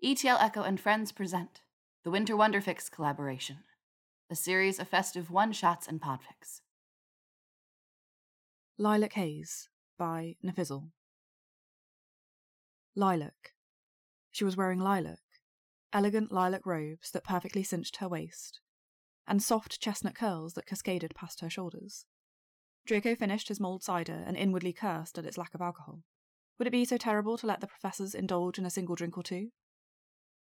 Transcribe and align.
ETL 0.00 0.38
Echo 0.38 0.62
and 0.62 0.78
Friends 0.78 1.10
present 1.10 1.60
the 2.04 2.10
Winter 2.12 2.36
Wonderfics 2.36 2.88
collaboration, 2.88 3.64
a 4.30 4.36
series 4.36 4.78
of 4.78 4.86
festive 4.86 5.28
one 5.28 5.52
shots 5.52 5.88
and 5.88 6.00
podfics. 6.00 6.60
Lilac 8.78 9.14
Haze 9.14 9.68
by 9.98 10.36
niffizzle. 10.44 10.90
Lilac. 12.94 13.54
She 14.30 14.44
was 14.44 14.56
wearing 14.56 14.78
lilac, 14.78 15.18
elegant 15.92 16.30
lilac 16.30 16.64
robes 16.64 17.10
that 17.10 17.24
perfectly 17.24 17.64
cinched 17.64 17.96
her 17.96 18.08
waist, 18.08 18.60
and 19.26 19.42
soft 19.42 19.80
chestnut 19.80 20.14
curls 20.14 20.52
that 20.52 20.66
cascaded 20.66 21.12
past 21.16 21.40
her 21.40 21.50
shoulders. 21.50 22.06
Draco 22.86 23.16
finished 23.16 23.48
his 23.48 23.58
mulled 23.58 23.82
cider 23.82 24.22
and 24.24 24.36
inwardly 24.36 24.72
cursed 24.72 25.18
at 25.18 25.26
its 25.26 25.36
lack 25.36 25.56
of 25.56 25.60
alcohol. 25.60 26.04
Would 26.56 26.68
it 26.68 26.70
be 26.72 26.84
so 26.84 26.98
terrible 26.98 27.36
to 27.38 27.48
let 27.48 27.60
the 27.60 27.66
professors 27.66 28.14
indulge 28.14 28.60
in 28.60 28.64
a 28.64 28.70
single 28.70 28.94
drink 28.94 29.18
or 29.18 29.24
two? 29.24 29.50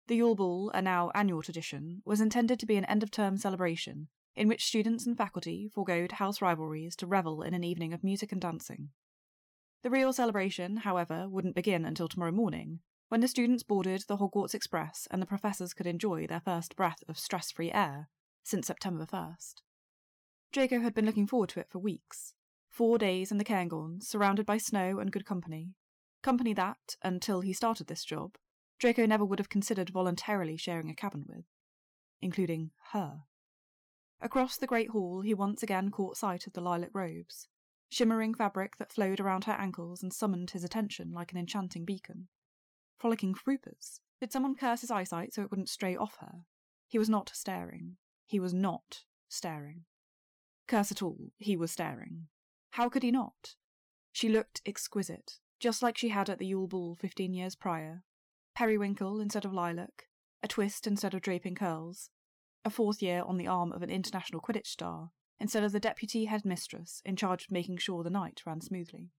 The 0.09 0.17
Yule 0.17 0.35
Ball, 0.35 0.71
a 0.71 0.81
now 0.81 1.11
annual 1.15 1.43
tradition, 1.43 2.01
was 2.07 2.23
intended 2.23 2.59
to 2.61 2.67
be 2.67 2.77
an 2.77 2.87
end 2.87 3.03
of 3.03 3.11
term 3.11 3.37
celebration 3.37 4.09
in 4.35 4.49
which 4.49 4.65
students 4.65 5.05
and 5.05 5.15
faculty 5.15 5.69
foregoed 5.69 6.13
house 6.13 6.41
rivalries 6.41 6.97
to 6.97 7.07
revel 7.07 7.43
in 7.43 7.53
an 7.53 7.63
evening 7.63 7.93
of 7.93 8.03
music 8.03 8.33
and 8.33 8.41
dancing. 8.41 8.89
The 9.83 9.91
real 9.91 10.15
celebration, 10.15 10.79
however, 10.79 11.29
wouldn't 11.29 11.55
begin 11.55 11.85
until 11.85 12.09
tomorrow 12.09 12.33
morning, 12.33 12.81
when 13.11 13.21
the 13.21 13.29
students 13.29 13.63
boarded 13.63 14.05
the 14.09 14.17
Hogwarts 14.17 14.55
Express 14.55 15.07
and 15.11 15.21
the 15.21 15.27
professors 15.27 15.75
could 15.75 15.87
enjoy 15.87 16.27
their 16.27 16.41
first 16.41 16.75
breath 16.75 17.05
of 17.07 17.19
stress 17.19 17.51
free 17.51 17.71
air 17.71 18.09
since 18.43 18.67
September 18.67 19.05
1st. 19.05 19.57
Draco 20.53 20.81
had 20.81 20.95
been 20.95 21.05
looking 21.05 21.27
forward 21.27 21.51
to 21.51 21.61
it 21.61 21.69
for 21.69 21.81
weeks. 21.81 22.33
Four 22.71 22.97
days 22.97 23.31
in 23.31 23.37
the 23.37 23.45
Cairngorms, 23.45 24.05
surrounded 24.05 24.47
by 24.47 24.57
snow 24.57 25.01
and 25.01 25.13
good 25.13 25.27
company. 25.27 25.75
Company 26.23 26.55
that, 26.55 26.97
until 27.03 27.43
he 27.43 27.53
started 27.53 27.89
this 27.89 28.05
job, 28.07 28.39
Draco 28.79 29.07
never 29.07 29.25
would 29.25 29.39
have 29.39 29.49
considered 29.49 29.91
voluntarily 29.91 30.57
sharing 30.57 30.89
a 30.89 30.95
cabin 30.95 31.25
with, 31.27 31.45
including 32.21 32.71
her. 32.93 33.23
Across 34.21 34.59
the 34.59 34.67
great 34.67 34.91
hall, 34.91 35.21
he 35.21 35.35
once 35.35 35.63
again 35.63 35.91
caught 35.91 36.17
sight 36.17 36.47
of 36.47 36.53
the 36.53 36.61
lilac 36.61 36.91
robes, 36.93 37.49
shimmering 37.89 38.35
fabric 38.35 38.77
that 38.79 38.93
flowed 38.93 39.21
around 39.21 39.45
her 39.45 39.53
ankles 39.53 40.03
and 40.03 40.13
summoned 40.13 40.51
his 40.51 40.65
attention 40.65 41.13
like 41.13 41.33
an 41.33 41.39
enchanting 41.39 41.85
beacon. 41.85 42.29
Frolicking 42.99 43.35
Fwoopers. 43.35 44.01
Did 44.21 44.33
someone 44.33 44.57
curse 44.57 44.81
his 44.81 44.91
eyesight 44.91 45.33
so 45.33 45.43
it 45.43 45.51
wouldn't 45.51 45.69
stray 45.69 45.97
off 45.97 46.17
her? 46.21 46.45
He 46.89 46.99
was 46.99 47.09
not 47.09 47.31
staring. 47.33 47.97
He 48.27 48.41
was 48.41 48.53
not 48.53 49.05
staring. 49.29 49.85
Curse 50.67 50.91
at 50.91 51.03
all, 51.03 51.31
he 51.37 51.57
was 51.57 51.71
staring. 51.71 52.27
How 52.71 52.89
could 52.89 53.03
he 53.03 53.11
not? 53.11 53.55
She 54.13 54.29
looked 54.29 54.61
exquisite, 54.67 55.39
just 55.61 55.83
like 55.83 55.97
she 55.97 56.09
had 56.09 56.29
at 56.29 56.39
the 56.39 56.47
Yule 56.47 56.67
Ball 56.67 56.97
fifteen 57.01 57.33
years 57.33 57.55
prior. 57.55 58.03
Periwinkle 58.59 59.21
instead 59.21 59.45
of 59.45 59.53
lilac, 59.53 60.09
a 60.43 60.49
twist 60.49 60.89
instead 60.89 61.15
of 61.15 61.21
draping 61.21 61.55
curls, 61.55 62.11
a 62.65 62.71
fourth 62.71 63.01
year 63.01 63.23
on 63.25 63.37
the 63.37 63.47
arm 63.47 63.71
of 63.71 63.85
an 63.85 63.89
international 63.89 64.41
Quidditch 64.41 64.67
star, 64.67 65.13
instead 65.39 65.63
of 65.63 65.71
the 65.71 65.79
deputy 65.79 66.25
headmistress 66.25 67.01
in 67.05 67.15
charge 67.15 67.45
of 67.45 67.53
making 67.53 67.77
sure 67.77 68.03
the 68.03 68.11
night 68.11 68.43
ran 68.45 68.61
smoothly. 68.61 69.13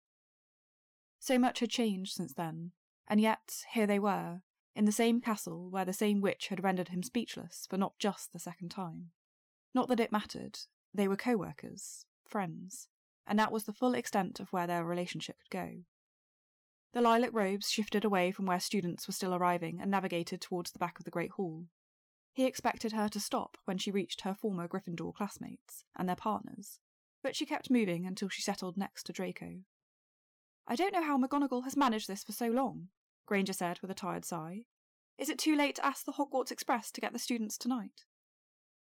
So 1.22 1.40
much 1.40 1.62
had 1.62 1.70
changed 1.70 2.12
since 2.12 2.34
then, 2.34 2.74
and 3.08 3.22
yet 3.22 3.64
here 3.72 3.88
they 3.88 3.98
were, 3.98 4.42
in 4.76 4.84
the 4.84 4.92
same 4.92 5.22
castle 5.22 5.70
where 5.70 5.86
the 5.86 5.94
same 5.94 6.20
witch 6.20 6.50
had 6.50 6.62
rendered 6.62 6.90
him 6.90 7.02
speechless 7.02 7.66
for 7.70 7.78
not 7.78 7.98
just 7.98 8.34
the 8.34 8.40
second 8.40 8.72
time. 8.72 9.12
Not 9.74 9.88
that 9.88 10.02
it 10.02 10.12
mattered, 10.12 10.60
they 10.94 11.08
were 11.08 11.16
co 11.16 11.38
workers, 11.38 12.06
friends, 12.28 12.90
and 13.26 13.40
that 13.40 13.54
was 13.54 13.64
the 13.64 13.72
full 13.72 13.94
extent 13.94 14.42
of 14.42 14.52
where 14.52 14.68
their 14.68 14.84
relationship 14.84 15.38
could 15.40 15.58
go. 15.58 15.70
The 16.94 17.02
lilac 17.02 17.32
robes 17.34 17.70
shifted 17.70 18.04
away 18.04 18.32
from 18.32 18.46
where 18.46 18.60
students 18.60 19.08
were 19.08 19.14
still 19.14 19.36
arriving 19.36 19.80
and 19.80 19.92
navigated 19.92 20.42
towards 20.42 20.72
the 20.72 20.80
back 20.80 20.98
of 20.98 21.06
the 21.06 21.12
Great 21.12 21.32
Hall. 21.32 21.66
He 22.34 22.46
expected 22.46 22.94
her 22.94 23.08
to 23.10 23.20
stop 23.20 23.58
when 23.66 23.78
she 23.78 23.92
reached 23.92 24.22
her 24.22 24.34
former 24.34 24.68
Gryffindor 24.68 25.14
classmates 25.14 25.84
and 25.96 26.08
their 26.08 26.16
partners, 26.16 26.80
but 27.22 27.36
she 27.36 27.46
kept 27.46 27.70
moving 27.70 28.06
until 28.06 28.30
she 28.30 28.42
settled 28.42 28.78
next 28.78 29.04
to 29.04 29.14
Draco. 29.14 29.60
I 30.68 30.76
don't 30.76 30.94
know 30.94 31.04
how 31.04 31.18
McGonagall 31.18 31.64
has 31.64 31.78
managed 31.78 32.08
this 32.08 32.24
for 32.24 32.32
so 32.32 32.48
long, 32.48 32.90
Granger 33.26 33.54
said 33.54 33.80
with 33.82 33.92
a 33.92 33.96
tired 33.96 34.26
sigh. 34.26 34.66
Is 35.18 35.30
it 35.30 35.38
too 35.38 35.56
late 35.56 35.76
to 35.76 35.86
ask 35.86 36.06
the 36.06 36.14
Hogwarts 36.14 36.52
Express 36.52 36.92
to 36.92 37.02
get 37.02 37.14
the 37.14 37.20
students 37.20 37.58
tonight? 37.58 38.06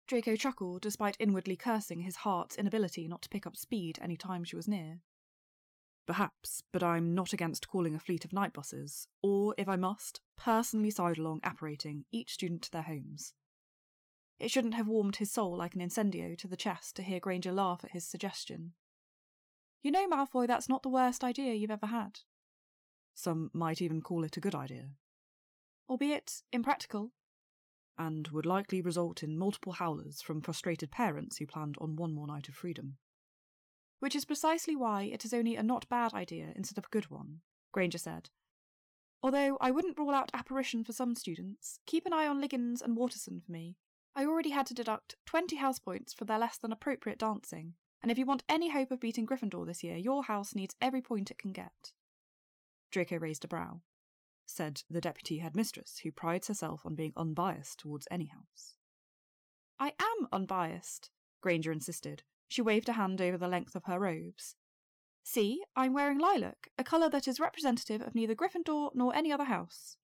Draco 0.08 0.36
chuckled 0.36 0.82
despite 0.82 1.18
inwardly 1.20 1.56
cursing 1.56 2.02
his 2.02 2.18
heart's 2.18 2.58
inability 2.58 3.08
not 3.08 3.22
to 3.24 3.30
pick 3.30 3.48
up 3.48 3.56
speed 3.56 3.98
any 4.02 4.18
time 4.18 4.44
she 4.44 4.56
was 4.56 4.68
near. 4.68 5.00
Perhaps, 6.06 6.62
but 6.72 6.84
I'm 6.84 7.16
not 7.16 7.34
against 7.34 7.68
calling 7.68 7.96
a 7.96 8.00
fleet 8.00 8.26
of 8.26 8.34
night 8.34 8.54
buses, 8.54 9.08
or, 9.24 9.56
if 9.58 9.68
I 9.68 9.76
must, 9.76 10.22
personally 10.38 10.92
sidelong 10.92 11.40
apparating 11.44 12.06
each 12.12 12.34
student 12.34 12.62
to 12.64 12.72
their 12.72 12.84
homes. 12.84 13.34
It 14.40 14.52
shouldn't 14.52 14.76
have 14.76 14.88
warmed 14.88 15.16
his 15.16 15.32
soul 15.32 15.58
like 15.58 15.74
an 15.74 15.82
incendio 15.82 16.38
to 16.38 16.48
the 16.48 16.58
chest 16.58 16.96
to 16.98 17.04
hear 17.04 17.20
Granger 17.20 17.52
laugh 17.52 17.84
at 17.84 17.92
his 17.92 18.06
suggestion. 18.06 18.74
You 19.82 19.92
know, 19.92 20.08
Malfoy, 20.08 20.46
that's 20.46 20.70
not 20.70 20.84
the 20.84 20.90
worst 20.90 21.24
idea 21.24 21.54
you've 21.54 21.72
ever 21.72 21.88
had. 21.88 22.20
Some 23.14 23.50
might 23.54 23.82
even 23.82 24.02
call 24.02 24.24
it 24.24 24.38
a 24.38 24.42
good 24.42 24.56
idea. 24.56 24.90
Albeit 25.90 26.42
impractical, 26.52 27.12
and 27.98 28.28
would 28.30 28.46
likely 28.46 28.82
result 28.82 29.24
in 29.24 29.38
multiple 29.38 29.74
howlers 29.74 30.22
from 30.22 30.42
frustrated 30.42 30.92
parents 30.92 31.38
who 31.38 31.48
planned 31.48 31.78
on 31.80 31.96
one 31.96 32.14
more 32.14 32.28
night 32.28 32.50
of 32.50 32.56
freedom. 32.56 32.98
Which 34.06 34.16
is 34.16 34.24
precisely 34.24 34.76
why 34.76 35.10
it 35.12 35.26
is 35.26 35.34
only 35.34 35.56
a 35.56 35.64
not 35.64 35.90
bad 35.90 36.14
idea 36.14 36.54
instead 36.56 36.78
of 36.78 36.86
a 36.86 36.90
good 36.90 37.10
one, 37.10 37.42
Granger 37.72 37.98
said. 37.98 38.30
Although 39.24 39.58
I 39.60 39.72
wouldn't 39.72 39.98
rule 39.98 40.12
out 40.12 40.30
apparition 40.32 40.84
for 40.84 40.94
some 40.94 41.16
students, 41.16 41.80
keep 41.88 42.06
an 42.06 42.14
eye 42.14 42.28
on 42.28 42.40
Liggins 42.40 42.84
and 42.84 42.96
Waterson 42.96 43.42
for 43.44 43.52
me. 43.52 43.78
I 44.16 44.26
already 44.26 44.52
had 44.52 44.68
to 44.68 44.76
deduct 44.76 45.16
20 45.26 45.56
house 45.56 45.80
points 45.80 46.14
for 46.14 46.24
their 46.24 46.38
less 46.38 46.60
than 46.60 46.72
appropriate 46.72 47.18
dancing, 47.18 47.74
and 48.04 48.12
if 48.12 48.20
you 48.20 48.28
want 48.28 48.44
any 48.48 48.70
hope 48.70 48.92
of 48.92 49.00
beating 49.00 49.26
Gryffindor 49.26 49.66
this 49.66 49.84
year, 49.84 49.98
your 49.98 50.26
house 50.26 50.54
needs 50.54 50.76
every 50.80 51.02
point 51.02 51.32
it 51.32 51.40
can 51.40 51.52
get. 51.52 51.92
Draco 52.92 53.18
raised 53.18 53.44
a 53.44 53.48
brow 53.48 53.82
said 54.46 54.84
the 54.88 55.02
deputy 55.02 55.40
headmistress, 55.40 56.02
who 56.04 56.12
prides 56.12 56.48
herself 56.48 56.86
on 56.86 56.94
being 56.94 57.14
unbiased 57.18 57.80
towards 57.80 58.08
any 58.12 58.28
house. 58.28 58.76
I 59.80 59.94
am 60.00 60.28
unbiased, 60.32 61.10
Granger 61.42 61.72
insisted. 61.72 62.22
She 62.48 62.62
waved 62.62 62.90
a 62.90 62.94
hand 62.94 63.22
over 63.22 63.38
the 63.38 63.48
length 63.48 63.76
of 63.76 63.86
her 63.86 64.00
robes. 64.00 64.56
See, 65.24 65.64
I'm 65.76 65.94
wearing 65.94 66.20
lilac, 66.20 66.70
a 66.78 66.84
colour 66.84 67.10
that 67.10 67.28
is 67.28 67.40
representative 67.40 68.02
of 68.02 68.14
neither 68.14 68.36
Gryffindor 68.36 68.92
nor 68.94 69.16
any 69.16 69.32
other 69.32 69.46
house. 69.46 69.98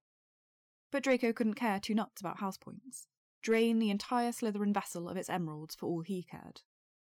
But 0.92 1.04
Draco 1.04 1.32
couldn't 1.32 1.54
care 1.54 1.80
two 1.80 1.94
nuts 1.94 2.22
about 2.22 2.40
house 2.40 2.58
points. 2.58 3.08
Drain 3.42 3.80
the 3.80 3.90
entire 3.90 4.32
Slytherin 4.32 4.74
vessel 4.74 5.08
of 5.08 5.18
its 5.18 5.30
emeralds 5.30 5.76
for 5.76 5.86
all 5.88 6.02
he 6.02 6.24
cared. 6.24 6.62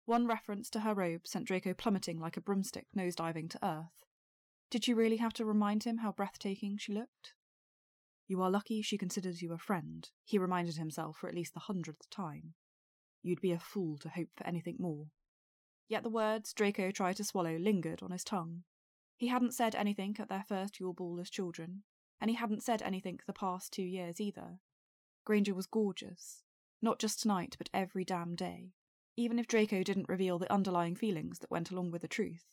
One 0.05 0.27
reference 0.27 0.69
to 0.71 0.79
her 0.79 0.93
robe 0.93 1.27
sent 1.27 1.45
Draco 1.45 1.73
plummeting 1.73 2.19
like 2.19 2.35
a 2.35 2.41
broomstick 2.41 2.87
nosediving 2.97 3.49
to 3.51 3.65
earth. 3.65 4.05
Did 4.71 4.83
she 4.83 4.93
really 4.93 5.17
have 5.17 5.33
to 5.33 5.45
remind 5.45 5.83
him 5.83 5.97
how 5.97 6.11
breathtaking 6.11 6.77
she 6.77 6.93
looked? 6.93 7.33
You 8.27 8.41
are 8.41 8.51
lucky 8.51 8.81
she 8.81 8.97
considers 8.97 9.41
you 9.41 9.53
a 9.53 9.57
friend, 9.57 10.09
he 10.23 10.37
reminded 10.37 10.77
himself 10.77 11.17
for 11.17 11.27
at 11.27 11.35
least 11.35 11.53
the 11.53 11.61
hundredth 11.61 12.09
time. 12.09 12.53
You'd 13.21 13.41
be 13.41 13.51
a 13.51 13.59
fool 13.59 13.97
to 13.99 14.09
hope 14.09 14.29
for 14.35 14.45
anything 14.45 14.77
more. 14.79 15.07
Yet 15.89 16.03
the 16.03 16.09
words 16.09 16.53
Draco 16.53 16.91
tried 16.91 17.17
to 17.17 17.23
swallow 17.23 17.57
lingered 17.57 18.01
on 18.01 18.11
his 18.11 18.23
tongue. 18.23 18.63
He 19.17 19.27
hadn't 19.27 19.55
said 19.55 19.75
anything 19.75 20.15
at 20.19 20.29
their 20.29 20.45
first 20.47 20.79
Yule 20.79 20.93
Ball 20.93 21.19
as 21.19 21.29
children, 21.29 21.83
and 22.21 22.29
he 22.29 22.37
hadn't 22.37 22.63
said 22.63 22.81
anything 22.81 23.19
the 23.25 23.33
past 23.33 23.73
two 23.73 23.83
years 23.83 24.21
either. 24.21 24.59
Granger 25.25 25.53
was 25.53 25.65
gorgeous, 25.65 26.43
not 26.81 26.99
just 26.99 27.21
tonight, 27.21 27.55
but 27.57 27.69
every 27.73 28.05
damn 28.05 28.35
day, 28.35 28.75
even 29.17 29.39
if 29.39 29.47
Draco 29.47 29.83
didn't 29.83 30.07
reveal 30.07 30.37
the 30.37 30.51
underlying 30.53 30.95
feelings 30.95 31.39
that 31.39 31.51
went 31.51 31.71
along 31.71 31.91
with 31.91 32.03
the 32.03 32.07
truth. 32.07 32.45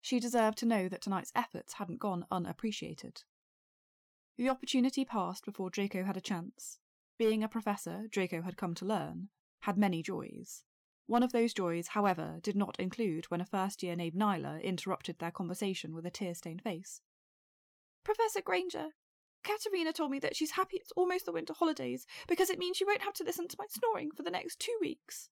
She 0.00 0.18
deserved 0.18 0.56
to 0.58 0.66
know 0.66 0.88
that 0.88 1.02
tonight's 1.02 1.32
efforts 1.34 1.74
hadn't 1.74 2.00
gone 2.00 2.26
unappreciated. 2.30 3.24
The 4.38 4.48
opportunity 4.48 5.04
passed 5.04 5.44
before 5.44 5.68
Draco 5.68 6.04
had 6.04 6.16
a 6.16 6.22
chance. 6.22 6.78
Being 7.18 7.44
a 7.44 7.48
professor, 7.48 8.06
Draco 8.10 8.40
had 8.40 8.56
come 8.56 8.74
to 8.76 8.86
learn, 8.86 9.28
had 9.60 9.76
many 9.76 10.02
joys. 10.02 10.64
One 11.10 11.24
of 11.24 11.32
those 11.32 11.52
joys, 11.52 11.88
however, 11.88 12.38
did 12.40 12.54
not 12.54 12.78
include 12.78 13.24
when 13.32 13.40
a 13.40 13.44
first 13.44 13.82
year 13.82 13.96
named 13.96 14.14
Nyla 14.14 14.62
interrupted 14.62 15.18
their 15.18 15.32
conversation 15.32 15.92
with 15.92 16.06
a 16.06 16.10
tear 16.10 16.36
stained 16.36 16.62
face. 16.62 17.00
Professor 18.04 18.40
Granger, 18.40 18.90
Katerina 19.42 19.92
told 19.92 20.12
me 20.12 20.20
that 20.20 20.36
she's 20.36 20.52
happy 20.52 20.76
it's 20.76 20.92
almost 20.92 21.26
the 21.26 21.32
winter 21.32 21.52
holidays 21.52 22.06
because 22.28 22.48
it 22.48 22.60
means 22.60 22.76
she 22.76 22.84
won't 22.84 23.02
have 23.02 23.14
to 23.14 23.24
listen 23.24 23.48
to 23.48 23.56
my 23.58 23.66
snoring 23.68 24.12
for 24.12 24.22
the 24.22 24.30
next 24.30 24.60
two 24.60 24.76
weeks. 24.80 25.30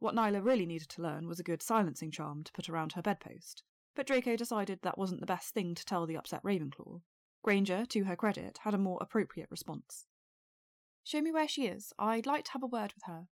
What 0.00 0.16
Nyla 0.16 0.44
really 0.44 0.66
needed 0.66 0.88
to 0.88 1.02
learn 1.02 1.28
was 1.28 1.38
a 1.38 1.44
good 1.44 1.62
silencing 1.62 2.10
charm 2.10 2.42
to 2.42 2.52
put 2.52 2.68
around 2.68 2.94
her 2.94 3.02
bedpost, 3.02 3.62
but 3.94 4.08
Draco 4.08 4.34
decided 4.34 4.80
that 4.82 4.98
wasn't 4.98 5.20
the 5.20 5.26
best 5.26 5.54
thing 5.54 5.76
to 5.76 5.84
tell 5.84 6.06
the 6.06 6.16
upset 6.16 6.42
Ravenclaw. 6.42 7.02
Granger, 7.44 7.86
to 7.86 8.02
her 8.02 8.16
credit, 8.16 8.58
had 8.64 8.74
a 8.74 8.78
more 8.78 8.98
appropriate 9.00 9.48
response. 9.48 10.06
Show 11.04 11.20
me 11.20 11.30
where 11.30 11.46
she 11.46 11.68
is. 11.68 11.92
I'd 12.00 12.26
like 12.26 12.46
to 12.46 12.52
have 12.54 12.64
a 12.64 12.66
word 12.66 12.94
with 12.96 13.04
her. 13.04 13.28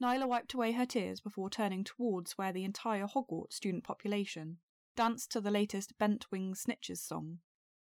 Nyla 0.00 0.28
wiped 0.28 0.54
away 0.54 0.72
her 0.72 0.86
tears 0.86 1.20
before 1.20 1.50
turning 1.50 1.82
towards 1.82 2.38
where 2.38 2.52
the 2.52 2.64
entire 2.64 3.06
Hogwarts 3.06 3.54
student 3.54 3.82
population 3.82 4.58
danced 4.94 5.30
to 5.32 5.40
the 5.40 5.50
latest 5.50 5.98
Bent 5.98 6.30
Wing 6.30 6.54
Snitches 6.54 6.98
song. 6.98 7.38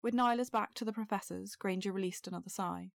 With 0.01 0.15
Nyla's 0.15 0.49
back 0.49 0.73
to 0.75 0.85
the 0.85 0.93
professors, 0.93 1.55
Granger 1.55 1.91
released 1.91 2.27
another 2.27 2.49
sigh. 2.49 2.91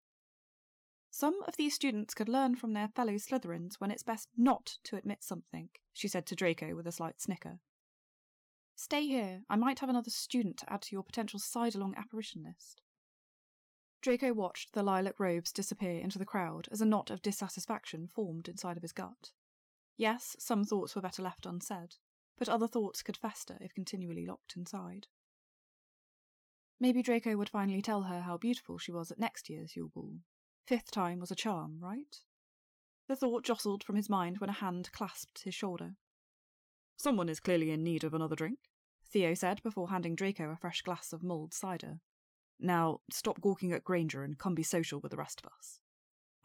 Some 1.12 1.44
of 1.48 1.58
these 1.58 1.76
students 1.76 2.14
could 2.14 2.30
learn 2.30 2.56
from 2.56 2.74
their 2.74 2.88
fellow 2.88 3.14
Slytherins 3.14 3.76
when 3.78 3.92
it's 3.92 4.04
best 4.04 4.30
not 4.38 4.78
to 4.86 4.96
admit 4.96 5.24
something, 5.24 5.70
she 5.92 6.08
said 6.08 6.26
to 6.28 6.36
Draco 6.36 6.76
with 6.76 6.88
a 6.88 6.92
slight 6.92 7.22
snicker. 7.22 7.60
Stay 8.76 9.06
here. 9.06 9.44
I 9.50 9.56
might 9.56 9.80
have 9.80 9.90
another 9.90 10.10
student 10.10 10.58
to 10.58 10.74
add 10.74 10.82
to 10.84 10.96
your 10.96 11.04
potential 11.04 11.40
side 11.40 11.76
along 11.76 11.94
apparition 11.98 12.44
list. 12.44 12.82
Draco 14.04 14.34
watched 14.34 14.74
the 14.74 14.84
lilac 14.84 15.18
robes 15.18 15.54
disappear 15.54 16.02
into 16.02 16.20
the 16.20 16.26
crowd 16.26 16.68
as 16.70 16.82
a 16.82 16.86
knot 16.86 17.10
of 17.10 17.22
dissatisfaction 17.22 18.10
formed 18.14 18.50
inside 18.50 18.76
of 18.76 18.84
his 18.84 18.92
gut. 18.92 19.32
Yes, 19.96 20.36
some 20.40 20.66
thoughts 20.66 20.94
were 20.94 21.02
better 21.02 21.22
left 21.22 21.46
unsaid, 21.46 21.96
but 22.38 22.50
other 22.50 22.68
thoughts 22.68 23.02
could 23.02 23.16
fester 23.16 23.58
if 23.62 23.74
continually 23.74 24.26
locked 24.26 24.58
inside. 24.58 25.08
Maybe 26.82 27.02
Draco 27.02 27.38
would 27.38 27.48
finally 27.48 27.82
tell 27.82 28.04
her 28.04 28.20
how 28.24 28.38
beautiful 28.38 28.78
she 28.78 28.92
was 28.92 29.10
at 29.10 29.20
next 29.20 29.50
year's 29.50 29.74
Yule 29.78 29.88
Ball. 29.96 30.16
Fifth 30.68 30.92
time 30.92 31.20
was 31.20 31.32
a 31.32 31.36
charm, 31.36 31.78
right? 31.80 32.18
The 33.08 33.16
thought 33.16 33.46
jostled 33.46 33.86
from 33.86 33.96
his 33.96 34.10
mind 34.10 34.40
when 34.40 34.50
a 34.50 34.54
hand 34.54 34.92
clasped 34.92 35.44
his 35.44 35.56
shoulder. 35.56 35.92
Someone 36.98 37.30
is 37.30 37.40
clearly 37.40 37.72
in 37.72 37.86
need 37.86 38.04
of 38.04 38.14
another 38.14 38.36
drink, 38.36 38.60
Theo 39.10 39.34
said 39.34 39.64
before 39.64 39.92
handing 39.92 40.16
Draco 40.16 40.50
a 40.50 40.58
fresh 40.58 40.82
glass 40.82 41.14
of 41.14 41.24
mulled 41.24 41.54
cider. 41.54 42.02
Now, 42.64 43.02
stop 43.12 43.42
gawking 43.42 43.74
at 43.74 43.84
Granger 43.84 44.24
and 44.24 44.40
come 44.40 44.56
be 44.56 44.64
social 44.64 45.02
with 45.02 45.12
the 45.12 45.18
rest 45.18 45.42
of 45.44 45.52
us. 45.52 45.82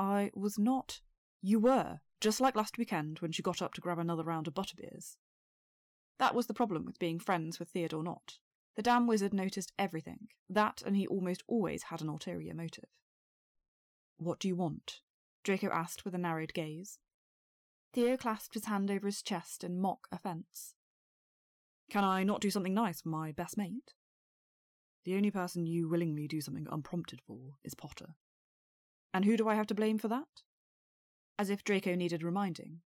I 0.00 0.32
was 0.34 0.58
not. 0.58 1.00
You 1.40 1.60
were, 1.60 2.00
just 2.20 2.40
like 2.40 2.56
last 2.56 2.76
weekend 2.76 3.20
when 3.20 3.30
she 3.30 3.40
got 3.40 3.62
up 3.62 3.72
to 3.74 3.80
grab 3.80 4.00
another 4.00 4.24
round 4.24 4.48
of 4.48 4.54
butterbeers. 4.54 5.16
That 6.18 6.34
was 6.34 6.48
the 6.48 6.54
problem 6.54 6.84
with 6.84 6.98
being 6.98 7.20
friends 7.20 7.60
with 7.60 7.68
Theodore 7.68 8.02
Nott. 8.02 8.38
The 8.74 8.82
damn 8.82 9.06
wizard 9.06 9.32
noticed 9.32 9.72
everything. 9.78 10.26
That, 10.50 10.82
and 10.84 10.96
he 10.96 11.06
almost 11.06 11.44
always 11.46 11.84
had 11.84 12.02
an 12.02 12.08
ulterior 12.08 12.52
motive. 12.52 12.90
What 14.16 14.40
do 14.40 14.48
you 14.48 14.56
want? 14.56 15.02
Draco 15.44 15.68
asked 15.68 16.04
with 16.04 16.16
a 16.16 16.18
narrowed 16.18 16.52
gaze. 16.52 16.98
Theo 17.92 18.16
clasped 18.16 18.54
his 18.54 18.64
hand 18.64 18.90
over 18.90 19.06
his 19.06 19.22
chest 19.22 19.62
in 19.62 19.80
mock 19.80 20.08
offence. 20.10 20.74
Can 21.88 22.02
I 22.02 22.24
not 22.24 22.40
do 22.40 22.50
something 22.50 22.74
nice 22.74 23.02
for 23.02 23.08
my 23.08 23.30
best 23.30 23.56
mate? 23.56 23.94
The 25.08 25.16
only 25.16 25.30
person 25.30 25.64
you 25.64 25.88
willingly 25.88 26.28
do 26.28 26.42
something 26.42 26.66
unprompted 26.70 27.22
for 27.22 27.54
is 27.64 27.72
Potter. 27.72 28.14
And 29.14 29.24
who 29.24 29.38
do 29.38 29.48
I 29.48 29.54
have 29.54 29.66
to 29.68 29.74
blame 29.74 29.96
for 29.96 30.08
that? 30.08 30.42
As 31.38 31.48
if 31.48 31.64
Draco 31.64 31.94
needed 31.94 32.22
reminding. 32.22 32.82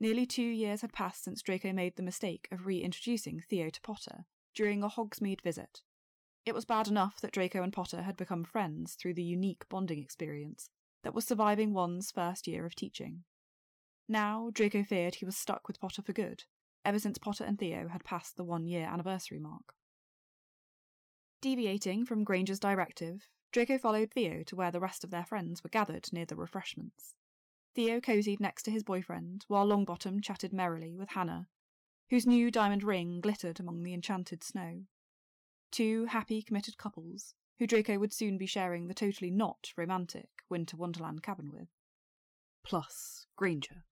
Nearly 0.00 0.26
two 0.26 0.42
years 0.42 0.80
had 0.80 0.92
passed 0.92 1.22
since 1.22 1.42
Draco 1.42 1.72
made 1.72 1.94
the 1.94 2.02
mistake 2.02 2.48
of 2.50 2.66
reintroducing 2.66 3.38
Theo 3.38 3.70
to 3.70 3.80
Potter 3.82 4.24
during 4.52 4.82
a 4.82 4.88
Hogsmeade 4.88 5.42
visit. 5.42 5.82
It 6.44 6.56
was 6.56 6.64
bad 6.64 6.88
enough 6.88 7.20
that 7.20 7.30
Draco 7.30 7.62
and 7.62 7.72
Potter 7.72 8.02
had 8.02 8.16
become 8.16 8.42
friends 8.42 8.94
through 8.94 9.14
the 9.14 9.22
unique 9.22 9.68
bonding 9.68 10.02
experience 10.02 10.70
that 11.04 11.14
was 11.14 11.24
surviving 11.24 11.72
one's 11.72 12.10
first 12.10 12.48
year 12.48 12.66
of 12.66 12.74
teaching. 12.74 13.22
Now, 14.08 14.50
Draco 14.52 14.82
feared 14.82 15.14
he 15.14 15.24
was 15.24 15.36
stuck 15.36 15.68
with 15.68 15.78
Potter 15.78 16.02
for 16.02 16.12
good, 16.12 16.42
ever 16.84 16.98
since 16.98 17.16
Potter 17.16 17.44
and 17.44 17.60
Theo 17.60 17.86
had 17.86 18.02
passed 18.02 18.36
the 18.36 18.42
one 18.42 18.66
year 18.66 18.88
anniversary 18.90 19.38
mark. 19.38 19.76
Deviating 21.40 22.04
from 22.04 22.24
Granger's 22.24 22.60
directive, 22.60 23.28
Draco 23.50 23.78
followed 23.78 24.10
Theo 24.10 24.42
to 24.44 24.56
where 24.56 24.70
the 24.70 24.80
rest 24.80 25.04
of 25.04 25.10
their 25.10 25.24
friends 25.24 25.64
were 25.64 25.70
gathered 25.70 26.12
near 26.12 26.26
the 26.26 26.36
refreshments. 26.36 27.14
Theo 27.74 28.00
cozied 28.00 28.40
next 28.40 28.64
to 28.64 28.70
his 28.70 28.82
boyfriend, 28.82 29.44
while 29.48 29.66
Longbottom 29.66 30.22
chatted 30.22 30.52
merrily 30.52 30.96
with 30.96 31.10
Hannah, 31.10 31.48
whose 32.10 32.26
new 32.26 32.50
diamond 32.50 32.82
ring 32.82 33.20
glittered 33.20 33.58
among 33.58 33.82
the 33.82 33.94
enchanted 33.94 34.44
snow. 34.44 34.84
Two 35.70 36.06
happy, 36.06 36.42
committed 36.42 36.76
couples, 36.76 37.34
who 37.58 37.66
Draco 37.66 37.98
would 37.98 38.12
soon 38.12 38.36
be 38.36 38.46
sharing 38.46 38.88
the 38.88 38.94
totally 38.94 39.30
not 39.30 39.72
romantic 39.76 40.28
Winter 40.48 40.76
Wonderland 40.76 41.22
cabin 41.22 41.50
with. 41.52 41.68
Plus 42.64 43.26
Granger. 43.36 43.84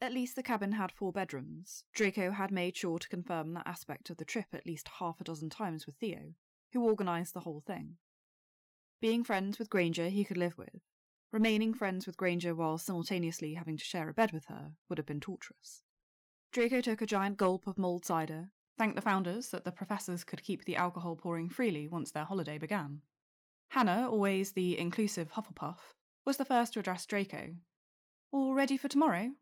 At 0.00 0.12
least 0.12 0.36
the 0.36 0.44
cabin 0.44 0.72
had 0.72 0.92
four 0.92 1.12
bedrooms. 1.12 1.84
Draco 1.92 2.30
had 2.30 2.52
made 2.52 2.76
sure 2.76 2.98
to 2.98 3.08
confirm 3.08 3.52
that 3.54 3.66
aspect 3.66 4.10
of 4.10 4.16
the 4.16 4.24
trip 4.24 4.46
at 4.52 4.66
least 4.66 4.88
half 4.98 5.20
a 5.20 5.24
dozen 5.24 5.50
times 5.50 5.86
with 5.86 5.96
Theo, 5.96 6.34
who 6.72 6.84
organised 6.84 7.34
the 7.34 7.40
whole 7.40 7.62
thing. 7.66 7.96
Being 9.00 9.24
friends 9.24 9.58
with 9.58 9.70
Granger 9.70 10.08
he 10.08 10.24
could 10.24 10.36
live 10.36 10.56
with. 10.56 10.82
Remaining 11.32 11.74
friends 11.74 12.06
with 12.06 12.16
Granger 12.16 12.54
while 12.54 12.78
simultaneously 12.78 13.54
having 13.54 13.76
to 13.76 13.84
share 13.84 14.08
a 14.08 14.14
bed 14.14 14.32
with 14.32 14.46
her 14.46 14.72
would 14.88 14.98
have 14.98 15.06
been 15.06 15.20
torturous. 15.20 15.82
Draco 16.52 16.80
took 16.80 17.02
a 17.02 17.06
giant 17.06 17.36
gulp 17.36 17.66
of 17.66 17.76
mulled 17.76 18.04
cider, 18.04 18.50
thanked 18.78 18.96
the 18.96 19.02
founders 19.02 19.50
that 19.50 19.64
the 19.64 19.72
professors 19.72 20.24
could 20.24 20.42
keep 20.42 20.64
the 20.64 20.76
alcohol 20.76 21.16
pouring 21.16 21.48
freely 21.48 21.88
once 21.88 22.12
their 22.12 22.24
holiday 22.24 22.56
began. 22.56 23.02
Hannah, 23.70 24.08
always 24.08 24.52
the 24.52 24.78
inclusive 24.78 25.32
Hufflepuff, 25.32 25.92
was 26.24 26.36
the 26.36 26.44
first 26.44 26.72
to 26.72 26.80
address 26.80 27.04
Draco. 27.04 27.56
All 28.32 28.54
ready 28.54 28.76
for 28.76 28.88
tomorrow? 28.88 29.32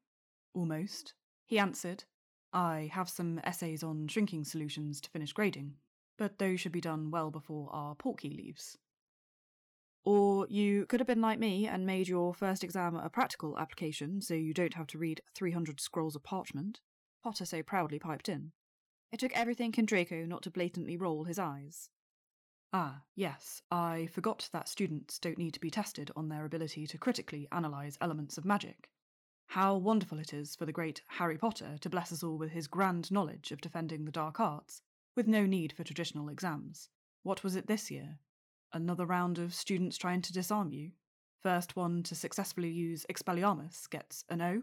Almost, 0.56 1.12
he 1.44 1.58
answered. 1.58 2.04
I 2.50 2.88
have 2.90 3.10
some 3.10 3.38
essays 3.44 3.82
on 3.82 4.08
shrinking 4.08 4.44
solutions 4.44 5.02
to 5.02 5.10
finish 5.10 5.34
grading, 5.34 5.74
but 6.16 6.38
those 6.38 6.60
should 6.60 6.72
be 6.72 6.80
done 6.80 7.10
well 7.10 7.30
before 7.30 7.68
our 7.74 7.94
portkey 7.94 8.34
leaves. 8.34 8.78
Or 10.02 10.46
you 10.48 10.86
could 10.86 10.98
have 10.98 11.06
been 11.06 11.20
like 11.20 11.38
me 11.38 11.66
and 11.66 11.84
made 11.84 12.08
your 12.08 12.32
first 12.32 12.64
exam 12.64 12.96
a 12.96 13.10
practical 13.10 13.58
application 13.58 14.22
so 14.22 14.32
you 14.32 14.54
don't 14.54 14.72
have 14.72 14.86
to 14.88 14.98
read 14.98 15.20
300 15.34 15.78
scrolls 15.78 16.16
of 16.16 16.22
parchment, 16.22 16.80
Potter 17.22 17.44
so 17.44 17.62
proudly 17.62 17.98
piped 17.98 18.30
in. 18.30 18.52
It 19.12 19.20
took 19.20 19.36
everything 19.36 19.74
in 19.76 19.84
Draco 19.84 20.24
not 20.24 20.42
to 20.44 20.50
blatantly 20.50 20.96
roll 20.96 21.24
his 21.24 21.38
eyes. 21.38 21.90
Ah, 22.72 23.02
yes, 23.14 23.60
I 23.70 24.08
forgot 24.10 24.48
that 24.54 24.70
students 24.70 25.18
don't 25.18 25.36
need 25.36 25.52
to 25.52 25.60
be 25.60 25.70
tested 25.70 26.10
on 26.16 26.30
their 26.30 26.46
ability 26.46 26.86
to 26.86 26.98
critically 26.98 27.46
analyse 27.52 27.98
elements 28.00 28.38
of 28.38 28.46
magic. 28.46 28.88
How 29.46 29.76
wonderful 29.76 30.18
it 30.18 30.34
is 30.34 30.54
for 30.54 30.66
the 30.66 30.72
great 30.72 31.02
Harry 31.06 31.38
Potter 31.38 31.78
to 31.80 31.90
bless 31.90 32.12
us 32.12 32.22
all 32.22 32.36
with 32.36 32.50
his 32.50 32.66
grand 32.66 33.10
knowledge 33.10 33.52
of 33.52 33.60
defending 33.60 34.04
the 34.04 34.12
dark 34.12 34.38
arts, 34.38 34.82
with 35.14 35.26
no 35.26 35.46
need 35.46 35.72
for 35.72 35.84
traditional 35.84 36.28
exams. 36.28 36.90
What 37.22 37.42
was 37.42 37.56
it 37.56 37.66
this 37.66 37.90
year? 37.90 38.18
Another 38.72 39.06
round 39.06 39.38
of 39.38 39.54
students 39.54 39.96
trying 39.96 40.20
to 40.22 40.32
disarm 40.32 40.72
you? 40.72 40.90
First 41.42 41.76
one 41.76 42.02
to 42.04 42.14
successfully 42.14 42.70
use 42.70 43.06
Expelliarmus 43.08 43.88
gets 43.88 44.24
an 44.28 44.42
O? 44.42 44.62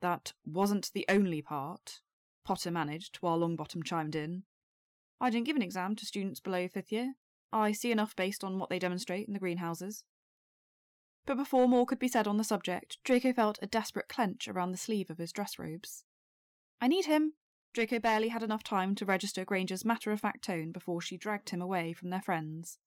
That 0.00 0.32
wasn't 0.46 0.90
the 0.92 1.04
only 1.08 1.42
part, 1.42 2.00
Potter 2.44 2.70
managed 2.70 3.16
while 3.16 3.38
Longbottom 3.38 3.84
chimed 3.84 4.16
in. 4.16 4.44
I 5.20 5.30
didn't 5.30 5.46
give 5.46 5.56
an 5.56 5.62
exam 5.62 5.96
to 5.96 6.06
students 6.06 6.40
below 6.40 6.68
fifth 6.68 6.90
year. 6.90 7.14
I 7.52 7.72
see 7.72 7.92
enough 7.92 8.16
based 8.16 8.42
on 8.42 8.58
what 8.58 8.70
they 8.70 8.78
demonstrate 8.78 9.26
in 9.26 9.34
the 9.34 9.40
greenhouses. 9.40 10.04
But 11.28 11.36
before 11.36 11.68
more 11.68 11.84
could 11.84 11.98
be 11.98 12.08
said 12.08 12.26
on 12.26 12.38
the 12.38 12.42
subject, 12.42 12.96
Draco 13.04 13.34
felt 13.34 13.58
a 13.60 13.66
desperate 13.66 14.08
clench 14.08 14.48
around 14.48 14.72
the 14.72 14.78
sleeve 14.78 15.10
of 15.10 15.18
his 15.18 15.30
dress 15.30 15.58
robes. 15.58 16.04
I 16.80 16.88
need 16.88 17.04
him. 17.04 17.34
Draco 17.74 17.98
barely 17.98 18.28
had 18.28 18.42
enough 18.42 18.64
time 18.64 18.94
to 18.94 19.04
register 19.04 19.44
Granger's 19.44 19.84
matter 19.84 20.10
of 20.10 20.22
fact 20.22 20.42
tone 20.42 20.72
before 20.72 21.02
she 21.02 21.18
dragged 21.18 21.50
him 21.50 21.60
away 21.60 21.92
from 21.92 22.08
their 22.08 22.22
friends 22.22 22.78